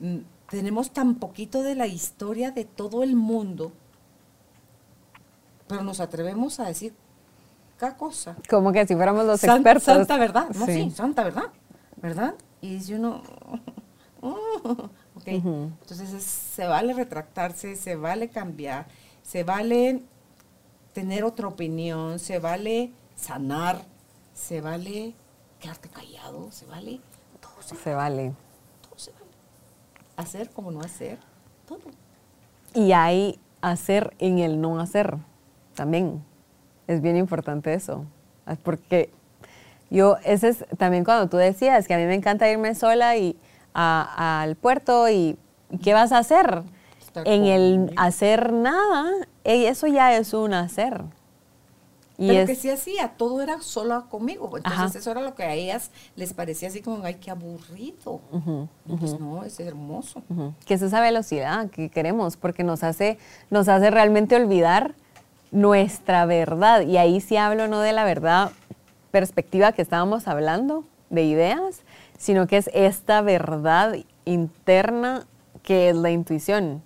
[0.00, 0.18] mm,
[0.50, 3.72] tenemos tan poquito de la historia de todo el mundo,
[5.68, 6.92] pero nos atrevemos a decir
[7.78, 8.36] cada cosa.
[8.50, 9.84] Como que si fuéramos los expertos.
[9.84, 10.90] Santa verdad, no, sí.
[10.90, 11.50] santa verdad,
[11.96, 12.34] ¿verdad?
[12.60, 13.22] Y dice uno,
[15.24, 18.86] entonces se vale retractarse, se vale cambiar,
[19.22, 20.02] se vale
[20.92, 23.82] tener otra opinión, se vale sanar,
[24.34, 25.14] se vale
[25.60, 27.00] quedarte callado, se vale
[27.40, 27.52] todo.
[27.62, 28.32] Se, vale.
[28.82, 29.26] Todo se vale.
[30.16, 31.18] Hacer como no hacer,
[31.66, 31.80] todo.
[32.74, 35.16] Y hay hacer en el no hacer
[35.74, 36.22] también.
[36.86, 38.04] Es bien importante eso.
[38.64, 39.10] Porque
[39.90, 43.38] yo, ese es también cuando tú decías que a mí me encanta irme sola y
[43.74, 45.38] al puerto y
[45.82, 46.62] ¿qué vas a hacer?
[47.24, 49.10] en el hacer nada,
[49.44, 51.02] eso ya es un hacer.
[52.22, 54.48] Y Pero que sí hacía, todo era solo conmigo.
[54.56, 58.20] Entonces eso era lo que a ellas les parecía así como, ay, qué aburrido.
[58.86, 60.22] Pues no, es hermoso.
[60.64, 63.18] Que es esa velocidad que queremos, porque nos hace,
[63.50, 64.94] nos hace realmente olvidar
[65.50, 66.82] nuestra verdad.
[66.82, 68.52] Y ahí sí hablo no de la verdad
[69.10, 71.82] perspectiva que estábamos hablando, de ideas,
[72.18, 75.26] sino que es esta verdad interna
[75.64, 76.82] que es la intuición,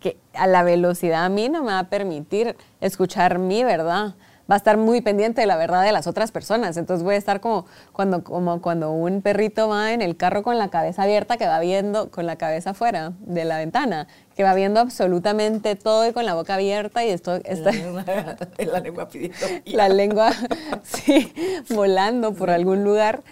[0.00, 4.14] que a la velocidad a mí no me va a permitir escuchar mi verdad,
[4.50, 6.76] va a estar muy pendiente de la verdad de las otras personas.
[6.76, 10.58] Entonces voy a estar como cuando, como cuando un perrito va en el carro con
[10.58, 14.54] la cabeza abierta, que va viendo, con la cabeza afuera de la ventana, que va
[14.54, 17.70] viendo absolutamente todo y con la boca abierta y esto está...
[18.58, 19.36] La lengua, pidiendo.
[19.66, 20.32] La lengua,
[20.82, 21.32] sí,
[21.70, 23.22] volando por algún lugar.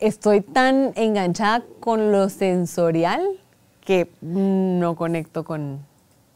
[0.00, 3.22] Estoy tan enganchada con lo sensorial
[3.84, 5.86] que no conecto con,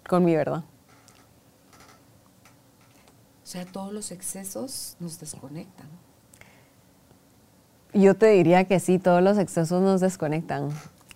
[0.07, 0.63] con mi verdad.
[3.49, 5.87] O sea, todos los excesos nos desconectan.
[7.95, 10.69] Yo te diría que sí, todos los excesos nos desconectan.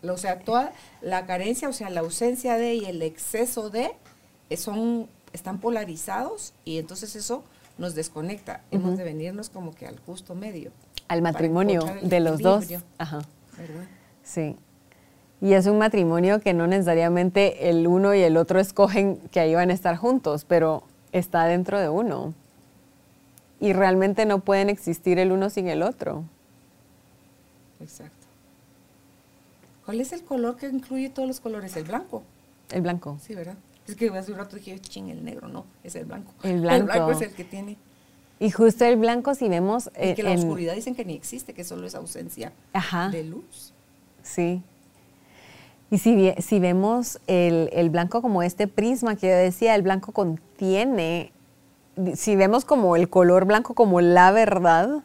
[0.02, 0.72] O sea, toda
[1.02, 3.90] la carencia, o sea, la ausencia de y el exceso de
[4.48, 7.44] eh, son, están polarizados y entonces eso
[7.76, 8.62] nos desconecta.
[8.70, 10.70] Hemos de venirnos como que al justo medio.
[11.08, 12.64] Al matrimonio de los dos.
[12.96, 13.20] Ajá.
[13.58, 13.84] ¿verdad?
[14.22, 14.56] Sí.
[15.42, 19.54] Y es un matrimonio que no necesariamente el uno y el otro escogen que ahí
[19.54, 22.34] van a estar juntos, pero está dentro de uno.
[23.60, 26.24] Y realmente no pueden existir el uno sin el otro.
[27.80, 28.26] Exacto.
[29.84, 31.76] ¿Cuál es el color que incluye todos los colores?
[31.76, 32.22] ¿El blanco?
[32.70, 33.18] El blanco.
[33.22, 33.56] Sí, ¿verdad?
[33.86, 36.32] Es que hace un rato dije, ching, el negro, no, es el blanco.
[36.42, 36.76] El blanco.
[36.76, 37.76] El blanco es el que tiene.
[38.38, 39.90] Y justo el blanco, si vemos.
[40.00, 42.52] Y que la oscuridad dicen que ni existe, que solo es ausencia
[43.10, 43.72] de luz.
[44.22, 44.62] Sí.
[45.92, 50.12] Y si, si vemos el, el, blanco como este prisma que yo decía, el blanco
[50.12, 51.32] contiene,
[52.14, 55.04] si vemos como el color blanco como la verdad,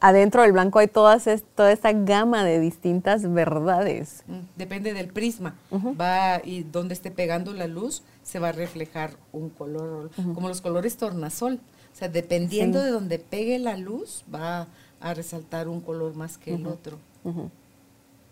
[0.00, 4.22] adentro del blanco hay todas toda esta gama de distintas verdades.
[4.26, 5.54] Mm, depende del prisma.
[6.00, 10.62] Va y donde esté pegando la luz se va a reflejar un color, como los
[10.62, 11.60] colores tornasol.
[11.92, 14.68] O sea, dependiendo de donde pegue la luz, va
[15.00, 16.98] a resaltar un color más que el otro.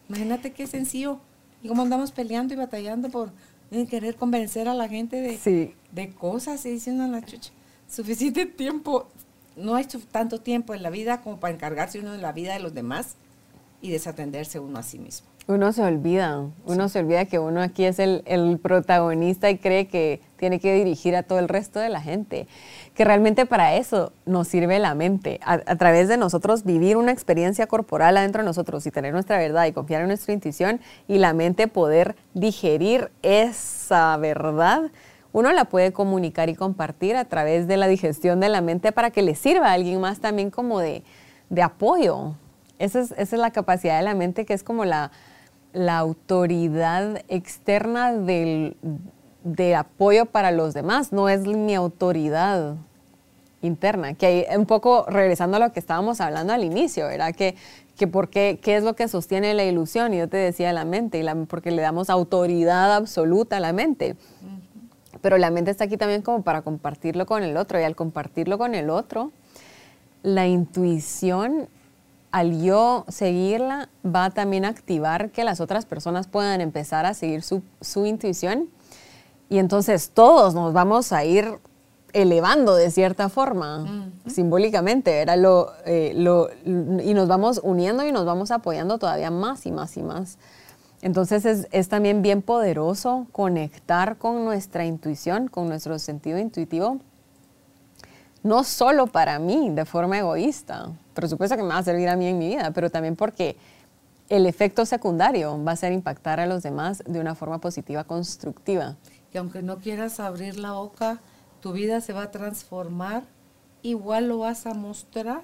[0.08, 1.20] Imagínate qué sencillo
[1.62, 3.32] y cómo andamos peleando y batallando por
[3.70, 7.52] eh, querer convencer a la gente de, de cosas y diciendo a la chucha,
[7.88, 9.08] suficiente tiempo,
[9.56, 12.60] no hay tanto tiempo en la vida como para encargarse uno de la vida de
[12.60, 13.16] los demás
[13.80, 15.26] y desatenderse uno a sí mismo.
[15.48, 19.86] Uno se olvida, uno se olvida que uno aquí es el, el, protagonista y cree
[19.86, 22.48] que tiene que dirigir a todo el resto de la gente.
[22.94, 27.68] Que realmente para eso nos sirve la mente, a, través de nosotros vivir una experiencia
[27.68, 31.32] corporal adentro de nosotros y tener nuestra verdad y confiar en nuestra intuición y la
[31.32, 34.90] mente poder digerir esa verdad.
[35.32, 39.12] Uno la puede comunicar y compartir a través de la digestión de la mente para
[39.12, 41.04] que le sirva a alguien más también como de,
[41.50, 42.34] de apoyo.
[42.80, 45.12] Esa es, esa es la capacidad de la mente que es como la,
[45.76, 48.78] la autoridad externa del,
[49.44, 52.76] de apoyo para los demás, no es mi autoridad
[53.60, 54.14] interna.
[54.14, 57.34] Que hay, un poco regresando a lo que estábamos hablando al inicio, ¿verdad?
[57.34, 57.56] Que,
[57.98, 60.86] que por qué, qué es lo que sostiene la ilusión, y yo te decía la
[60.86, 64.16] mente, y la, porque le damos autoridad absoluta a la mente.
[65.20, 68.56] Pero la mente está aquí también como para compartirlo con el otro, y al compartirlo
[68.56, 69.30] con el otro,
[70.22, 71.68] la intuición
[72.36, 77.42] al yo seguirla, va también a activar que las otras personas puedan empezar a seguir
[77.42, 77.62] su,
[78.04, 78.68] intuición.
[79.48, 81.58] Y entonces todos nos vamos a ir
[82.12, 88.26] elevando de cierta forma, simbólicamente, era lo, eh, lo, y nos vamos uniendo y nos
[88.26, 90.36] vamos apoyando todavía más y más y más.
[91.00, 96.98] Entonces es, es, también bien poderoso conectar con nuestra intuición, con nuestro sentido intuitivo,
[98.42, 102.16] no solo para mí de forma egoísta, por supuesto que me va a servir a
[102.16, 103.56] mí en mi vida, pero también porque
[104.28, 108.96] el efecto secundario va a ser impactar a los demás de una forma positiva, constructiva.
[109.32, 111.20] Y aunque no quieras abrir la boca,
[111.60, 113.24] tu vida se va a transformar,
[113.82, 115.42] igual lo vas a mostrar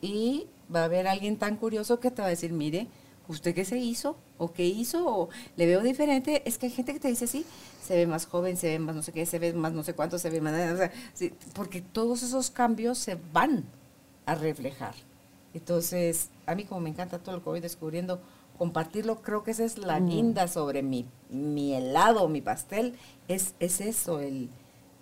[0.00, 2.86] y va a haber alguien tan curioso que te va a decir, mire,
[3.26, 4.16] ¿usted qué se hizo?
[4.36, 5.04] ¿O qué hizo?
[5.04, 6.42] ¿O le veo diferente?
[6.46, 7.44] Es que hay gente que te dice así,
[7.82, 9.94] se ve más joven, se ve más no sé qué, se ve más no sé
[9.94, 10.54] cuánto, se ve más...
[11.54, 13.64] porque todos esos cambios se van
[14.28, 14.94] a reflejar.
[15.54, 18.20] Entonces, a mí como me encanta todo lo que voy descubriendo,
[18.58, 22.94] compartirlo, creo que esa es la guinda sobre mi, mi helado, mi pastel,
[23.26, 24.50] es, es eso, el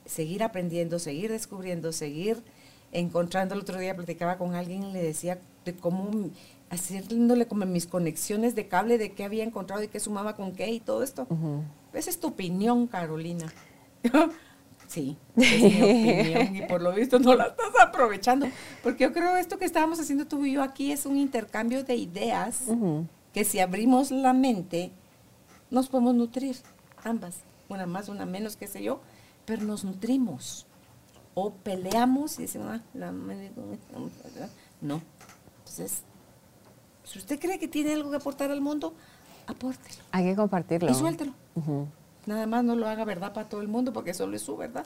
[0.05, 2.45] seguir aprendiendo, seguir descubriendo, seguir
[2.93, 3.55] encontrando.
[3.55, 6.31] El otro día platicaba con alguien y le decía de cómo
[6.71, 10.71] haciéndole como mis conexiones de cable de qué había encontrado y qué sumaba con qué
[10.71, 11.27] y todo esto.
[11.93, 13.53] Esa es tu opinión, Carolina.
[14.89, 18.47] sí, es mi opinión y por lo visto no la estás aprovechando.
[18.83, 21.97] Porque yo creo esto que estábamos haciendo tú y yo aquí es un intercambio de
[21.97, 22.63] ideas
[23.33, 24.93] que si abrimos la mente
[25.71, 26.57] nos podemos nutrir,
[27.05, 27.37] ambas,
[27.69, 29.01] una más, una menos, qué sé yo,
[29.45, 30.67] pero nos nutrimos.
[31.35, 33.13] O peleamos y decimos, ah, la
[34.81, 35.03] no.
[35.59, 36.03] Entonces,
[37.05, 38.95] si usted cree que tiene algo que aportar al mundo,
[39.47, 40.03] apórtelo.
[40.13, 40.91] Hay que compartirlo.
[40.91, 41.35] Y suéltelo.
[42.27, 44.85] Nada más no lo haga verdad para todo el mundo porque solo es su verdad.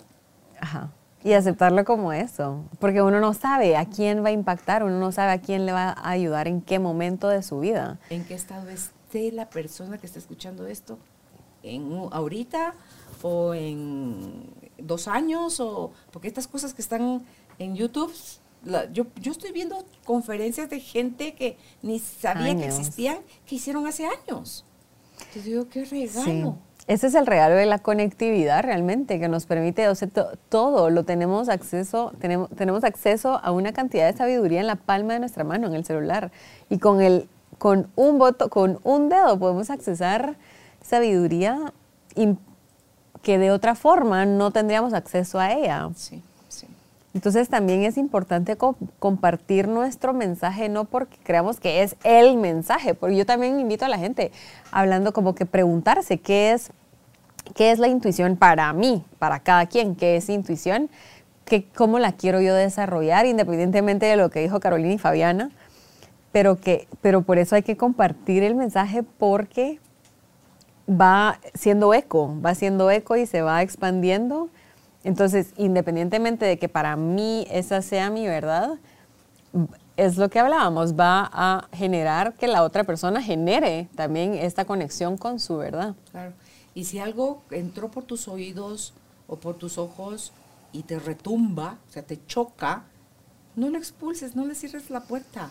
[0.61, 0.91] Ajá.
[1.23, 5.13] Y aceptarlo como eso, porque uno no sabe a quién va a impactar, uno no
[5.13, 7.99] sabe a quién le va a ayudar en qué momento de su vida.
[8.09, 10.99] ¿En qué estado esté la persona que está escuchando esto?
[11.63, 12.75] ¿En ahorita
[13.21, 14.45] o en
[14.79, 15.61] dos años?
[15.61, 17.23] o Porque estas cosas que están
[17.59, 18.15] en YouTube,
[18.91, 24.07] yo, yo estoy viendo conferencias de gente que ni sabía que existían, que hicieron hace
[24.07, 24.65] años.
[25.35, 26.57] Te digo, qué regalo.
[26.87, 30.09] Ese es el regalo de la conectividad realmente, que nos permite, o sea,
[30.49, 35.13] todo lo tenemos acceso, tenemos, tenemos acceso a una cantidad de sabiduría en la palma
[35.13, 36.33] de nuestra mano, en el celular.
[36.69, 37.29] Y con, el,
[37.59, 40.37] con, un, voto, con un dedo podemos accesar
[40.83, 41.73] sabiduría
[43.23, 45.91] que de otra forma no tendríamos acceso a ella.
[45.95, 46.23] Sí.
[47.13, 48.57] Entonces también es importante
[48.99, 53.89] compartir nuestro mensaje, no porque creamos que es el mensaje, porque yo también invito a
[53.89, 54.31] la gente
[54.71, 56.71] hablando como que preguntarse qué es
[57.55, 59.97] ¿Qué es la intuición para mí, para cada quien?
[59.97, 60.89] ¿Qué es intuición?
[61.45, 65.51] ¿Qué, ¿Cómo la quiero yo desarrollar, independientemente de lo que dijo Carolina y Fabiana?
[66.33, 69.81] Pero, que, pero por eso hay que compartir el mensaje porque
[70.89, 74.49] va siendo eco, va siendo eco y se va expandiendo.
[75.03, 78.79] Entonces, independientemente de que para mí esa sea mi verdad,
[79.97, 85.17] es lo que hablábamos, va a generar que la otra persona genere también esta conexión
[85.17, 85.95] con su verdad.
[86.11, 86.33] Claro.
[86.75, 88.95] Y si algo entró por tus oídos
[89.27, 90.33] o por tus ojos
[90.73, 92.85] y te retumba, o sea, te choca,
[93.57, 95.51] no lo expulses, no le cierres la puerta.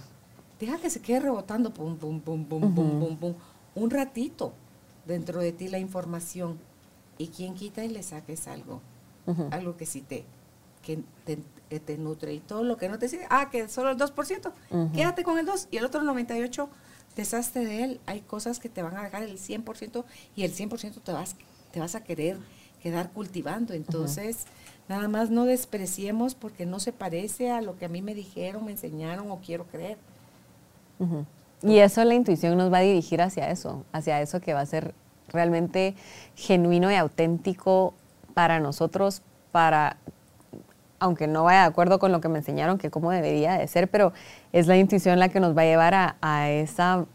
[0.59, 3.33] Deja que se quede rebotando, pum, pum, pum, pum, pum, pum, pum,
[3.75, 4.53] un ratito
[5.05, 6.57] dentro de ti la información.
[7.17, 8.81] Y quien quita y le saques algo,
[9.51, 10.25] algo que sí te,
[10.83, 12.33] que te, te, nutre.
[12.33, 14.51] Y todo lo que no te sirve, ah, que solo el 2%,
[14.93, 16.67] quédate con el 2 y el otro 98%
[17.15, 17.99] deshazte de él.
[18.05, 20.03] Hay cosas que te van a dejar el 100%
[20.35, 21.35] y el 100% te vas,
[21.71, 22.37] te vas a querer
[22.81, 23.73] quedar cultivando.
[23.73, 24.45] Entonces,
[24.87, 28.65] nada más no despreciemos porque no se parece a lo que a mí me dijeron,
[28.65, 29.97] me enseñaron o quiero creer.
[31.61, 34.65] Y eso la intuición nos va a dirigir hacia eso, hacia eso que va a
[34.65, 34.93] ser
[35.27, 35.95] realmente
[36.35, 37.93] genuino y auténtico
[38.39, 39.21] para nosotros,
[39.51, 39.97] para
[40.97, 43.89] aunque no vaya de acuerdo con lo que me enseñaron, que cómo debería de ser,
[43.89, 44.13] pero
[44.53, 47.05] es la intuición la que nos va a llevar a, esa,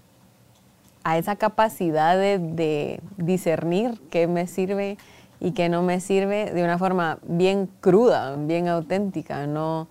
[1.03, 4.99] a esa capacidad de, discernir qué me sirve
[5.41, 9.47] y qué no me sirve de una forma bien cruda, bien auténtica.
[9.47, 9.89] No,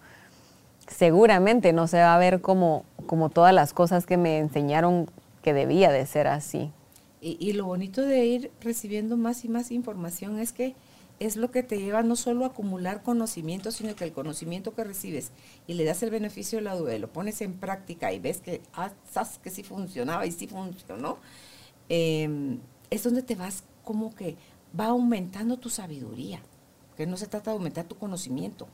[0.86, 5.10] seguramente no se va a ver como, como todas las cosas que me enseñaron
[5.42, 6.72] que debía de ser así.
[7.22, 10.76] Y, y lo bonito de ir recibiendo más y más información es que
[11.20, 14.84] es lo que te lleva no solo a acumular conocimiento, sino que el conocimiento que
[14.84, 15.32] recibes
[15.68, 18.61] y le das el beneficio de la duda, lo pones en práctica y ves que,
[18.74, 21.18] ah, sabes que sí funcionaba y sí funcionó,
[21.89, 22.59] em,
[22.89, 24.36] es donde te vas como que
[24.78, 26.41] va aumentando tu sabiduría,
[26.97, 28.68] que no se trata de aumentar tu conocimiento,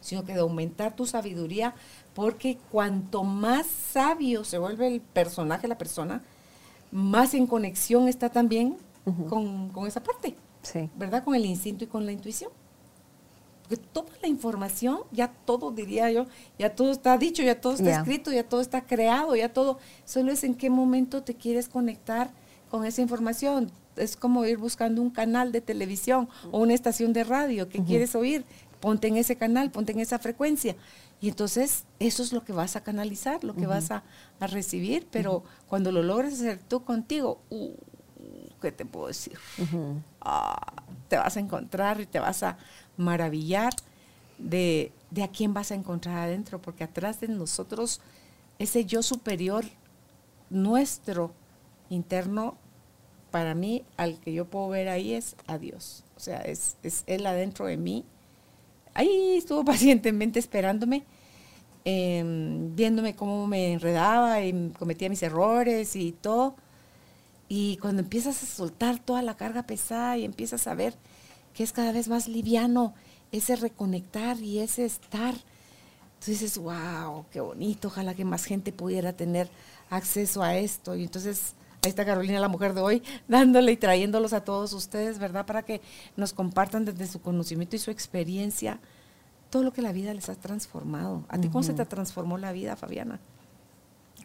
[0.00, 1.74] sino que de aumentar tu sabiduría,
[2.14, 6.22] porque cuanto más sabio se vuelve el personaje, la persona,
[6.92, 8.76] más en conexión está también
[9.28, 10.36] con, con esa parte.
[10.96, 11.24] ¿Verdad?
[11.24, 12.50] Con el instinto y con la intuición.
[13.62, 16.26] Porque toda la información, ya todo, diría yo,
[16.58, 19.78] ya todo está dicho, ya todo está escrito, ya todo está creado, ya todo.
[20.04, 22.30] Solo es en qué momento te quieres conectar
[22.70, 23.70] con esa información.
[23.96, 28.14] Es como ir buscando un canal de televisión o una estación de radio que quieres
[28.14, 28.44] oír.
[28.80, 30.76] Ponte en ese canal, ponte en esa frecuencia.
[31.20, 34.02] Y entonces eso es lo que vas a canalizar, lo que vas a,
[34.40, 37.72] recibir, pero cuando lo logres hacer tú contigo, uh,
[38.60, 39.38] ¿qué te puedo decir?
[40.20, 42.56] Ah, te vas a encontrar y te vas a
[42.96, 43.72] maravillar
[44.38, 44.92] de,
[45.22, 48.00] a quién vas a encontrar adentro, porque atrás de nosotros,
[48.58, 49.64] ese yo superior
[50.50, 51.32] nuestro
[51.90, 52.56] interno,
[53.30, 56.04] para mí, al que yo puedo ver ahí es a Dios.
[56.16, 58.04] O sea, es, es Él adentro de mí.
[58.94, 61.04] Ahí estuvo pacientemente esperándome,
[61.84, 66.56] em, viéndome cómo me enredaba y cometía mis errores y todo.
[67.48, 70.94] Y cuando empiezas a soltar toda la carga pesada y empiezas a ver
[71.52, 72.94] que es cada vez más liviano
[73.32, 79.12] ese reconectar y ese estar, tú dices, wow, qué bonito, ojalá que más gente pudiera
[79.12, 79.48] tener
[79.90, 80.94] acceso a esto.
[80.94, 85.18] Y entonces ahí está Carolina, la mujer de hoy, dándole y trayéndolos a todos ustedes,
[85.18, 85.46] ¿verdad?
[85.46, 85.80] Para que
[86.16, 88.80] nos compartan desde su conocimiento y su experiencia
[89.50, 91.22] todo lo que la vida les ha transformado.
[91.28, 93.20] ¿A ti cómo se te transformó la vida, Fabiana?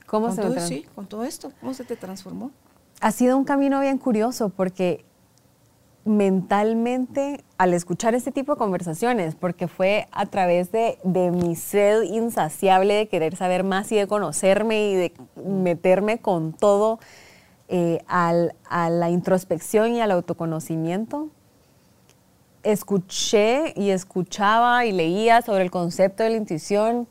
[0.07, 2.51] ¿Cómo se todo, Sí, con todo esto, ¿cómo se te transformó?
[2.99, 5.05] Ha sido un camino bien curioso porque
[6.05, 12.93] mentalmente al escuchar este tipo de conversaciones, porque fue a través de, mi sed insaciable
[12.95, 16.99] de querer saber más y de conocerme y de meterme con todo
[17.67, 21.29] eh, a la introspección y al autoconocimiento,
[22.63, 27.07] escuché y escuchaba y leía sobre el concepto de la intuición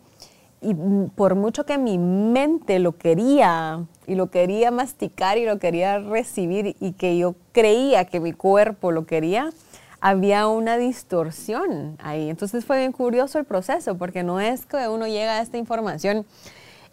[0.61, 0.75] y
[1.15, 6.75] por mucho que mi mente lo quería y lo quería masticar y lo quería recibir
[6.81, 9.51] y que yo creía que mi cuerpo lo quería,
[10.01, 12.31] había una distorsión ahí.
[12.31, 16.25] Entonces fue bien curioso el proceso porque no es que uno llega a esta información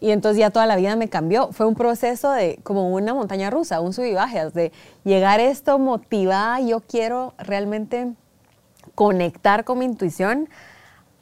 [0.01, 1.51] y entonces ya toda la vida me cambió.
[1.53, 4.71] Fue un proceso de como una montaña rusa, un sub de
[5.05, 8.11] llegar esto motivada, yo quiero realmente
[8.93, 10.49] conectar con mi intuición,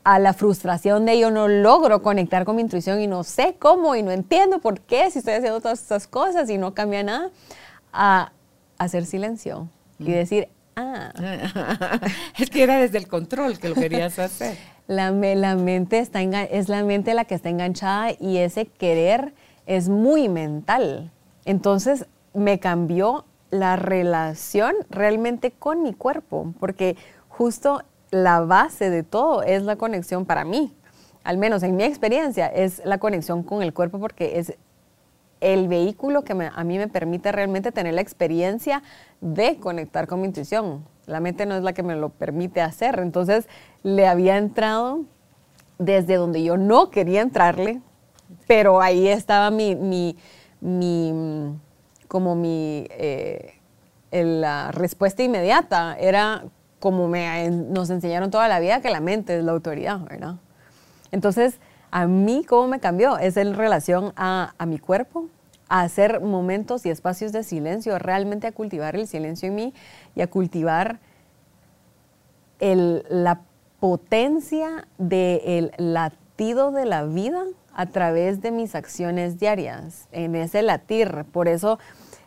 [0.03, 3.95] a la frustración de yo no logro conectar con mi intuición y no sé cómo
[3.95, 7.31] y no entiendo por qué si estoy haciendo todas estas cosas y no cambia nada,
[7.93, 8.31] a
[8.77, 10.11] hacer silencio y mm.
[10.11, 11.11] decir, ah.
[12.37, 14.57] es que era desde el control que lo querías hacer.
[14.85, 19.33] La, la mente está es la mente la que está enganchada y ese querer
[19.65, 21.09] es muy mental.
[21.45, 26.97] Entonces me cambió la relación realmente con mi cuerpo, porque
[27.29, 27.81] justo
[28.13, 30.71] la base de todo es la conexión para mí,
[31.23, 34.53] al menos en mi experiencia, es la conexión con el cuerpo porque es
[35.41, 38.83] el vehículo que a mí me permite realmente tener la experiencia
[39.19, 40.85] de conectar con mi intuición.
[41.07, 42.99] La mente no es la que me lo permite hacer.
[42.99, 43.49] Entonces
[43.81, 45.05] le había entrado
[45.79, 47.81] desde donde yo no quería entrarle,
[48.47, 50.15] pero ahí estaba mi, mi,
[52.07, 53.55] como mi, eh,
[54.11, 55.97] la respuesta inmediata.
[55.99, 56.45] Era
[56.83, 60.35] como me, nos enseñaron toda la vida que la mente es la autoridad, ¿verdad?
[61.13, 61.61] Entonces,
[61.91, 63.17] a mí, ¿cómo me cambió?
[63.17, 65.29] Es en relación a, mi cuerpo,
[65.69, 69.73] a hacer momentos y espacios de silencio, realmente a cultivar el silencio en mí
[70.13, 70.99] y a cultivar
[72.59, 73.39] la
[73.79, 81.23] potencia del latido de la vida a través de mis acciones diarias, en ese latir.
[81.31, 81.79] Por eso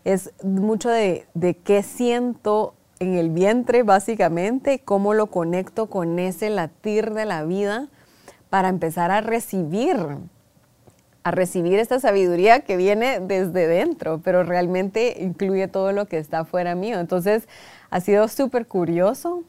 [0.04, 6.50] es mucho de, de qué siento en el vientre, básicamente, cómo lo conecto con ese
[6.50, 7.88] latir de la vida
[8.50, 9.96] para empezar a recibir,
[11.22, 16.44] a recibir esta sabiduría que viene desde dentro, pero realmente incluye todo lo que está
[16.44, 16.98] fuera mío.
[16.98, 17.48] Entonces,
[17.90, 19.42] ha sido súper curioso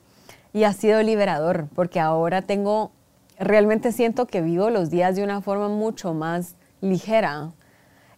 [0.54, 2.92] y ha sido liberador, porque ahora tengo,
[3.40, 7.52] realmente siento que vivo los días de una forma mucho más ligera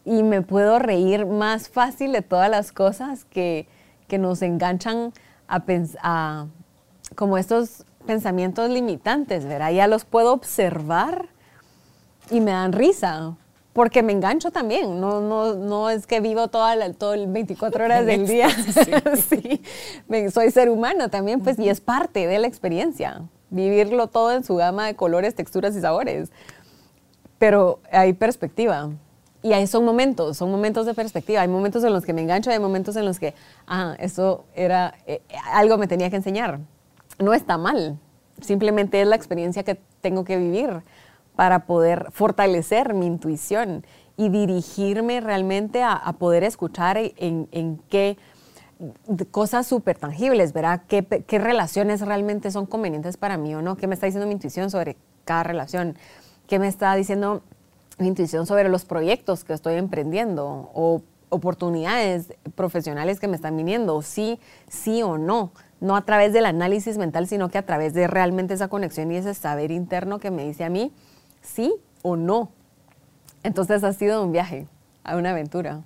[0.05, 3.67] y me puedo reír más fácil de todas las cosas que
[4.09, 5.13] que nos enganchan
[5.47, 5.63] a,
[6.01, 6.47] a
[7.15, 9.71] como estos pensamientos limitantes, ¿verdad?
[9.71, 11.29] Ya los puedo observar
[12.29, 13.37] y me dan risa,
[13.73, 17.85] porque me engancho también, no, no, no es que vivo toda la, todo el 24
[17.85, 18.49] horas del día,
[19.29, 19.61] sí.
[20.33, 24.55] soy ser humano también, pues, y es parte de la experiencia, vivirlo todo en su
[24.55, 26.31] gama de colores, texturas y sabores,
[27.37, 28.89] pero hay perspectiva.
[29.41, 31.41] Y ahí son momentos, son momentos de perspectiva.
[31.41, 33.33] Hay momentos en los que me engancho, hay momentos en los que,
[33.67, 35.21] ah, eso era, eh,
[35.53, 36.59] algo me tenía que enseñar.
[37.19, 37.97] No está mal,
[38.41, 40.83] simplemente es la experiencia que tengo que vivir
[41.35, 43.85] para poder fortalecer mi intuición
[44.17, 48.17] y dirigirme realmente a, poder escuchar en, en qué
[49.31, 50.81] cosas súper tangibles, ¿verdad?
[50.87, 53.77] ¿Qué, ¿Qué relaciones realmente son convenientes para mí o no?
[53.77, 55.97] ¿Qué me está diciendo mi intuición sobre cada relación?
[56.47, 57.43] ¿Qué me está diciendo
[57.99, 64.39] intuición sobre los proyectos que estoy emprendiendo o oportunidades profesionales que me están viniendo, sí,
[64.67, 68.53] sí o no, no a través del análisis mental, sino que a través de realmente
[68.53, 70.91] esa conexión y ese saber interno que me dice a mí,
[71.41, 72.51] sí o no.
[73.43, 74.67] Entonces ha sido un viaje,
[75.03, 75.81] a una aventura.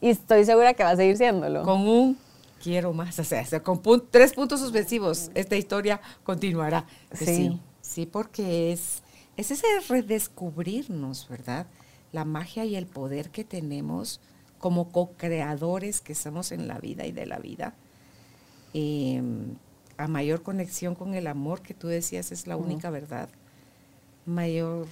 [0.00, 1.62] Y estoy segura que va a seguir siéndolo.
[1.62, 2.18] Con un
[2.62, 6.86] quiero más, o sea, con tres puntos suspensivos, esta historia continuará.
[7.12, 9.02] sí, sí porque es
[9.36, 11.66] es ese redescubrirnos, ¿verdad?
[12.12, 14.20] La magia y el poder que tenemos
[14.58, 17.74] como co-creadores que somos en la vida y de la vida.
[18.72, 19.56] Em,
[19.98, 23.28] a mayor conexión con el amor que tú decías es la única verdad.
[24.24, 24.86] Mayor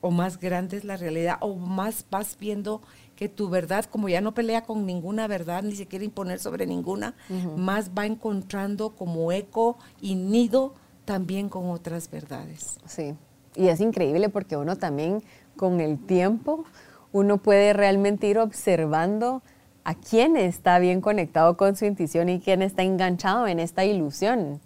[0.00, 2.80] o más grande es la realidad o más vas viendo
[3.16, 6.66] que tu verdad, como ya no pelea con ninguna verdad, ni se quiere imponer sobre
[6.66, 7.14] ninguna,
[7.56, 10.74] más va encontrando como eco y nido
[11.04, 12.78] también con otras verdades.
[12.86, 13.14] Sí,
[13.54, 15.22] y es increíble porque uno también
[15.56, 16.64] con el tiempo,
[17.12, 19.42] uno puede realmente ir observando
[19.84, 24.60] a quién está bien conectado con su intuición y quién está enganchado en esta ilusión.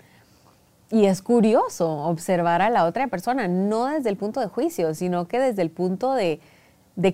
[0.91, 5.27] Y es curioso observar a la otra persona, no desde el punto de juicio, sino
[5.27, 6.41] que desde el punto de,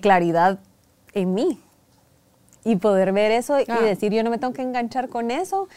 [0.01, 0.59] claridad
[1.13, 1.59] en mí.
[2.63, 5.67] Y poder ver eso y decir, yo no me tengo que enganchar con eso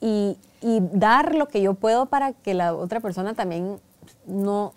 [0.00, 3.78] y, y dar lo que yo puedo para que la otra persona también
[4.26, 4.72] no,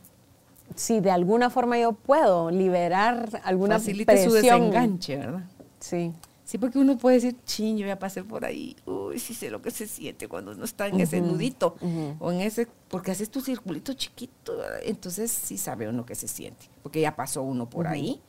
[0.74, 5.44] si de alguna forma yo puedo liberar alguna Facilite su desenganche, ¿verdad?
[5.80, 6.14] Sí.
[6.44, 8.76] Sí, porque uno puede decir, ching, yo ya pasé por ahí.
[8.86, 11.76] Uy, sí sé lo que se siente cuando uno está en ese nudito
[12.20, 14.54] o en ese, porque haces tu circulito chiquito.
[14.84, 18.22] Entonces sí sabe uno que se siente, porque ya pasó uno por ahí.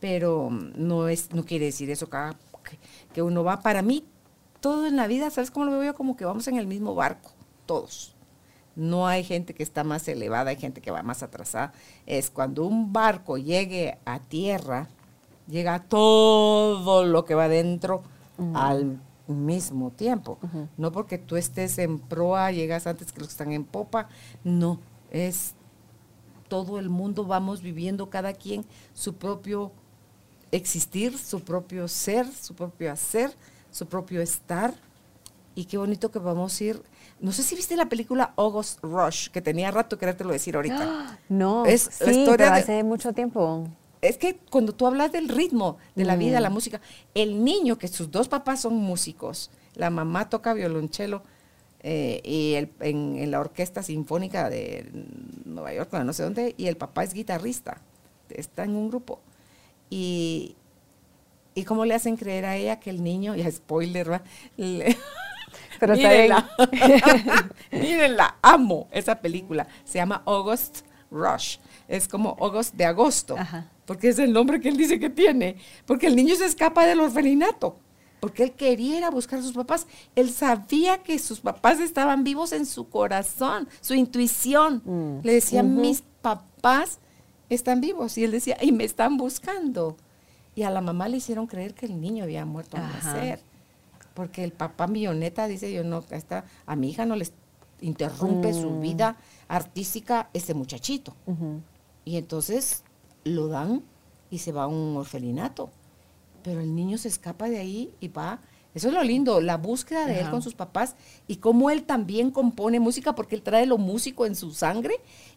[0.00, 2.18] Pero no, es, no quiere decir eso que,
[3.14, 3.60] que uno va.
[3.60, 4.04] Para mí,
[4.60, 5.94] todo en la vida, ¿sabes cómo lo veo yo?
[5.94, 7.30] Como que vamos en el mismo barco,
[7.66, 8.16] todos.
[8.74, 11.72] No hay gente que está más elevada, hay gente que va más atrasada.
[12.06, 14.88] Es cuando un barco llegue a tierra,
[15.46, 18.02] llega todo lo que va dentro
[18.54, 20.38] al mismo tiempo.
[20.76, 24.08] No porque tú estés en proa, llegas antes que los que están en popa,
[24.44, 24.78] no,
[25.10, 25.54] es
[26.48, 29.72] todo el mundo, vamos viviendo cada quien su propio
[30.50, 33.34] existir, su propio ser, su propio hacer,
[33.70, 34.74] su propio estar.
[35.54, 36.82] Y qué bonito que vamos a ir.
[37.22, 41.18] No sé si viste la película August Rush, que tenía rato querértelo decir ahorita.
[41.30, 43.66] No, es la historia hace mucho tiempo
[44.02, 46.52] es que cuando tú hablas del ritmo de la vida, la mm.
[46.52, 46.80] música,
[47.14, 51.22] el niño, que sus dos papás son músicos, la mamá toca violonchelo
[51.84, 54.90] eh, y en, la orquesta sinfónica de
[55.44, 57.80] Nueva York, no sé dónde, y el papá es guitarrista,
[58.28, 59.20] está en un grupo.
[59.88, 60.56] Y,
[61.54, 64.22] y cómo le hacen creer a ella que el niño, ya spoiler, ¿va?
[65.82, 66.50] Pero mírenla,
[67.72, 73.36] mírenla, amo esa película, se llama August Rush, es como August de agosto.
[73.36, 75.56] Ajá porque es el nombre que él dice que tiene,
[75.86, 77.76] porque el niño se escapa del orfelinato,
[78.20, 79.86] porque él quería ir a buscar a sus papás.
[80.14, 84.80] Él sabía que sus papás estaban vivos en su corazón, su intuición.
[84.84, 85.24] Mm.
[85.24, 87.00] Le decía, mis papás
[87.48, 88.16] están vivos.
[88.16, 89.96] Y él decía, y me están buscando.
[90.54, 93.40] Y a la mamá le hicieron creer que el niño había muerto al nacer.
[94.14, 97.32] Porque el papá milloneta dice, yo no, está, a mi hija no les
[97.82, 98.80] interrumpe su mm.
[98.80, 99.16] vida
[99.48, 101.14] artística ese muchachito.
[102.04, 102.84] Y entonces
[103.24, 103.82] lo dan
[104.30, 105.70] y se va a un orfelinato.
[106.42, 108.40] Pero el niño se escapa de ahí y va.
[108.74, 110.96] Eso es lo lindo, la búsqueda de él con sus papás
[111.28, 114.94] y cómo él también compone música, porque él trae lo músico en su sangre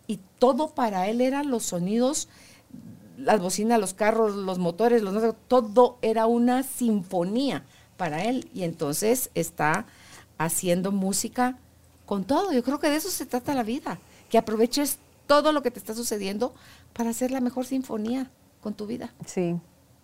[0.08, 2.30] y todo para él eran los sonidos,
[3.18, 7.66] las bocinas, los carros, los motores, los, todo era una sinfonía
[7.98, 8.50] para él.
[8.54, 9.86] Y entonces está
[10.38, 11.58] haciendo música
[12.06, 12.52] con todo.
[12.52, 14.00] Yo creo que de eso se trata la vida,
[14.30, 16.54] que aproveches todo lo que te está sucediendo
[16.94, 18.30] para hacer la mejor sinfonía
[18.62, 19.14] con tu vida.
[19.26, 19.56] Sí.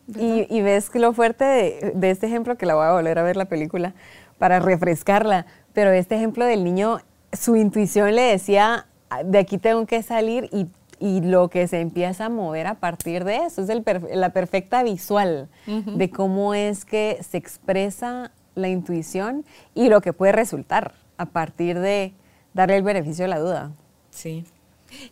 [0.08, 3.46] Y, ves lo fuerte de, este ejemplo, que la voy a volver a ver la
[3.46, 3.94] película
[4.40, 7.00] para refrescarla, pero este ejemplo del niño,
[7.32, 8.88] su intuición le decía,
[9.24, 10.68] de aquí tengo que salir y,
[11.02, 13.84] lo que se empieza a mover a partir de eso, es el
[14.14, 20.32] la perfecta visual de cómo es que se expresa la intuición y lo que puede
[20.32, 22.14] resultar a partir de
[22.54, 23.72] darle el beneficio de la duda.
[24.12, 24.46] Sí.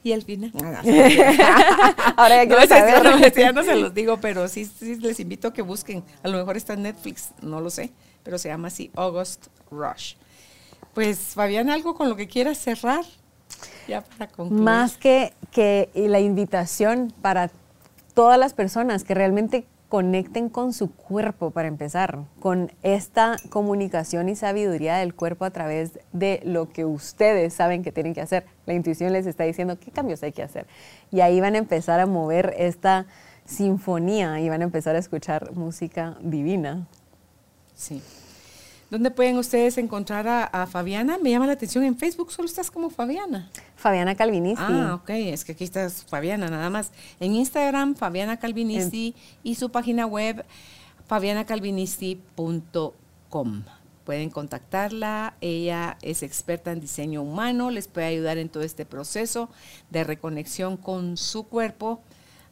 [0.04, 0.52] Y al final.
[2.18, 3.34] Ahora ya quiero saber.
[3.34, 6.04] ya no se los digo, pero sí, sí les invito a que busquen.
[6.22, 7.92] A lo mejor está en Netflix, no lo sé,
[8.24, 10.16] pero se llama así August Rush.
[10.94, 13.06] Pues, Fabián, algo con lo que quieras cerrar.
[13.90, 14.64] Ya para concluir.
[14.64, 17.50] Más que, que la invitación para
[18.14, 24.36] todas las personas que realmente conecten con su cuerpo para empezar, con esta comunicación y
[24.36, 28.46] sabiduría del cuerpo a través de lo que ustedes saben que tienen que hacer.
[28.68, 30.68] La intuición les está diciendo qué cambios hay que hacer.
[31.12, 33.08] Y ahí van a empezar a mover esta
[33.46, 36.88] sinfonía y van a empezar a escuchar música divina.
[37.74, 38.04] Sí.
[38.90, 41.20] ¿Dónde pueden ustedes encontrar a, Fabiana?
[41.20, 43.48] Me llama la atención en Facebook, solo estás como Fabiana.
[43.76, 44.64] Fabiana Calvinisti.
[44.66, 46.92] Ah, ok, es que aquí estás Fabiana nada más.
[47.20, 49.14] En Instagram, Fabiana Calvinisti
[49.44, 50.44] y su página web,
[51.08, 53.64] fabianacalvinisti.com.
[54.06, 59.52] Pueden contactarla, ella es experta en diseño humano, les puede ayudar en todo este proceso
[59.92, 62.02] de reconexión con su cuerpo,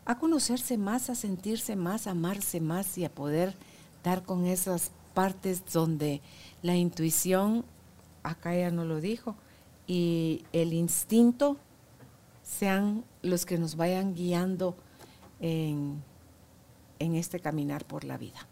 [0.05, 3.55] a conocerse más, a sentirse más, a amarse más y a poder
[4.03, 6.21] dar con esas partes donde
[6.61, 7.65] la intuición,
[8.21, 9.35] acá ya no lo dijo,
[9.87, 11.57] y el instinto
[12.43, 14.75] sean los que nos vayan guiando
[15.39, 16.03] en,
[16.99, 18.45] en este caminar por la vida.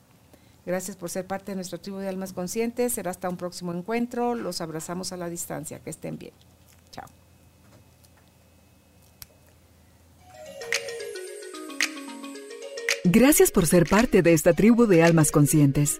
[0.65, 2.93] Gracias por ser parte de nuestro tribu de almas conscientes.
[2.93, 4.33] Será hasta un próximo encuentro.
[4.33, 5.77] Los abrazamos a la distancia.
[5.81, 6.33] Que estén bien.
[6.89, 7.05] Chao.
[13.03, 15.99] Gracias por ser parte de esta tribu de almas conscientes.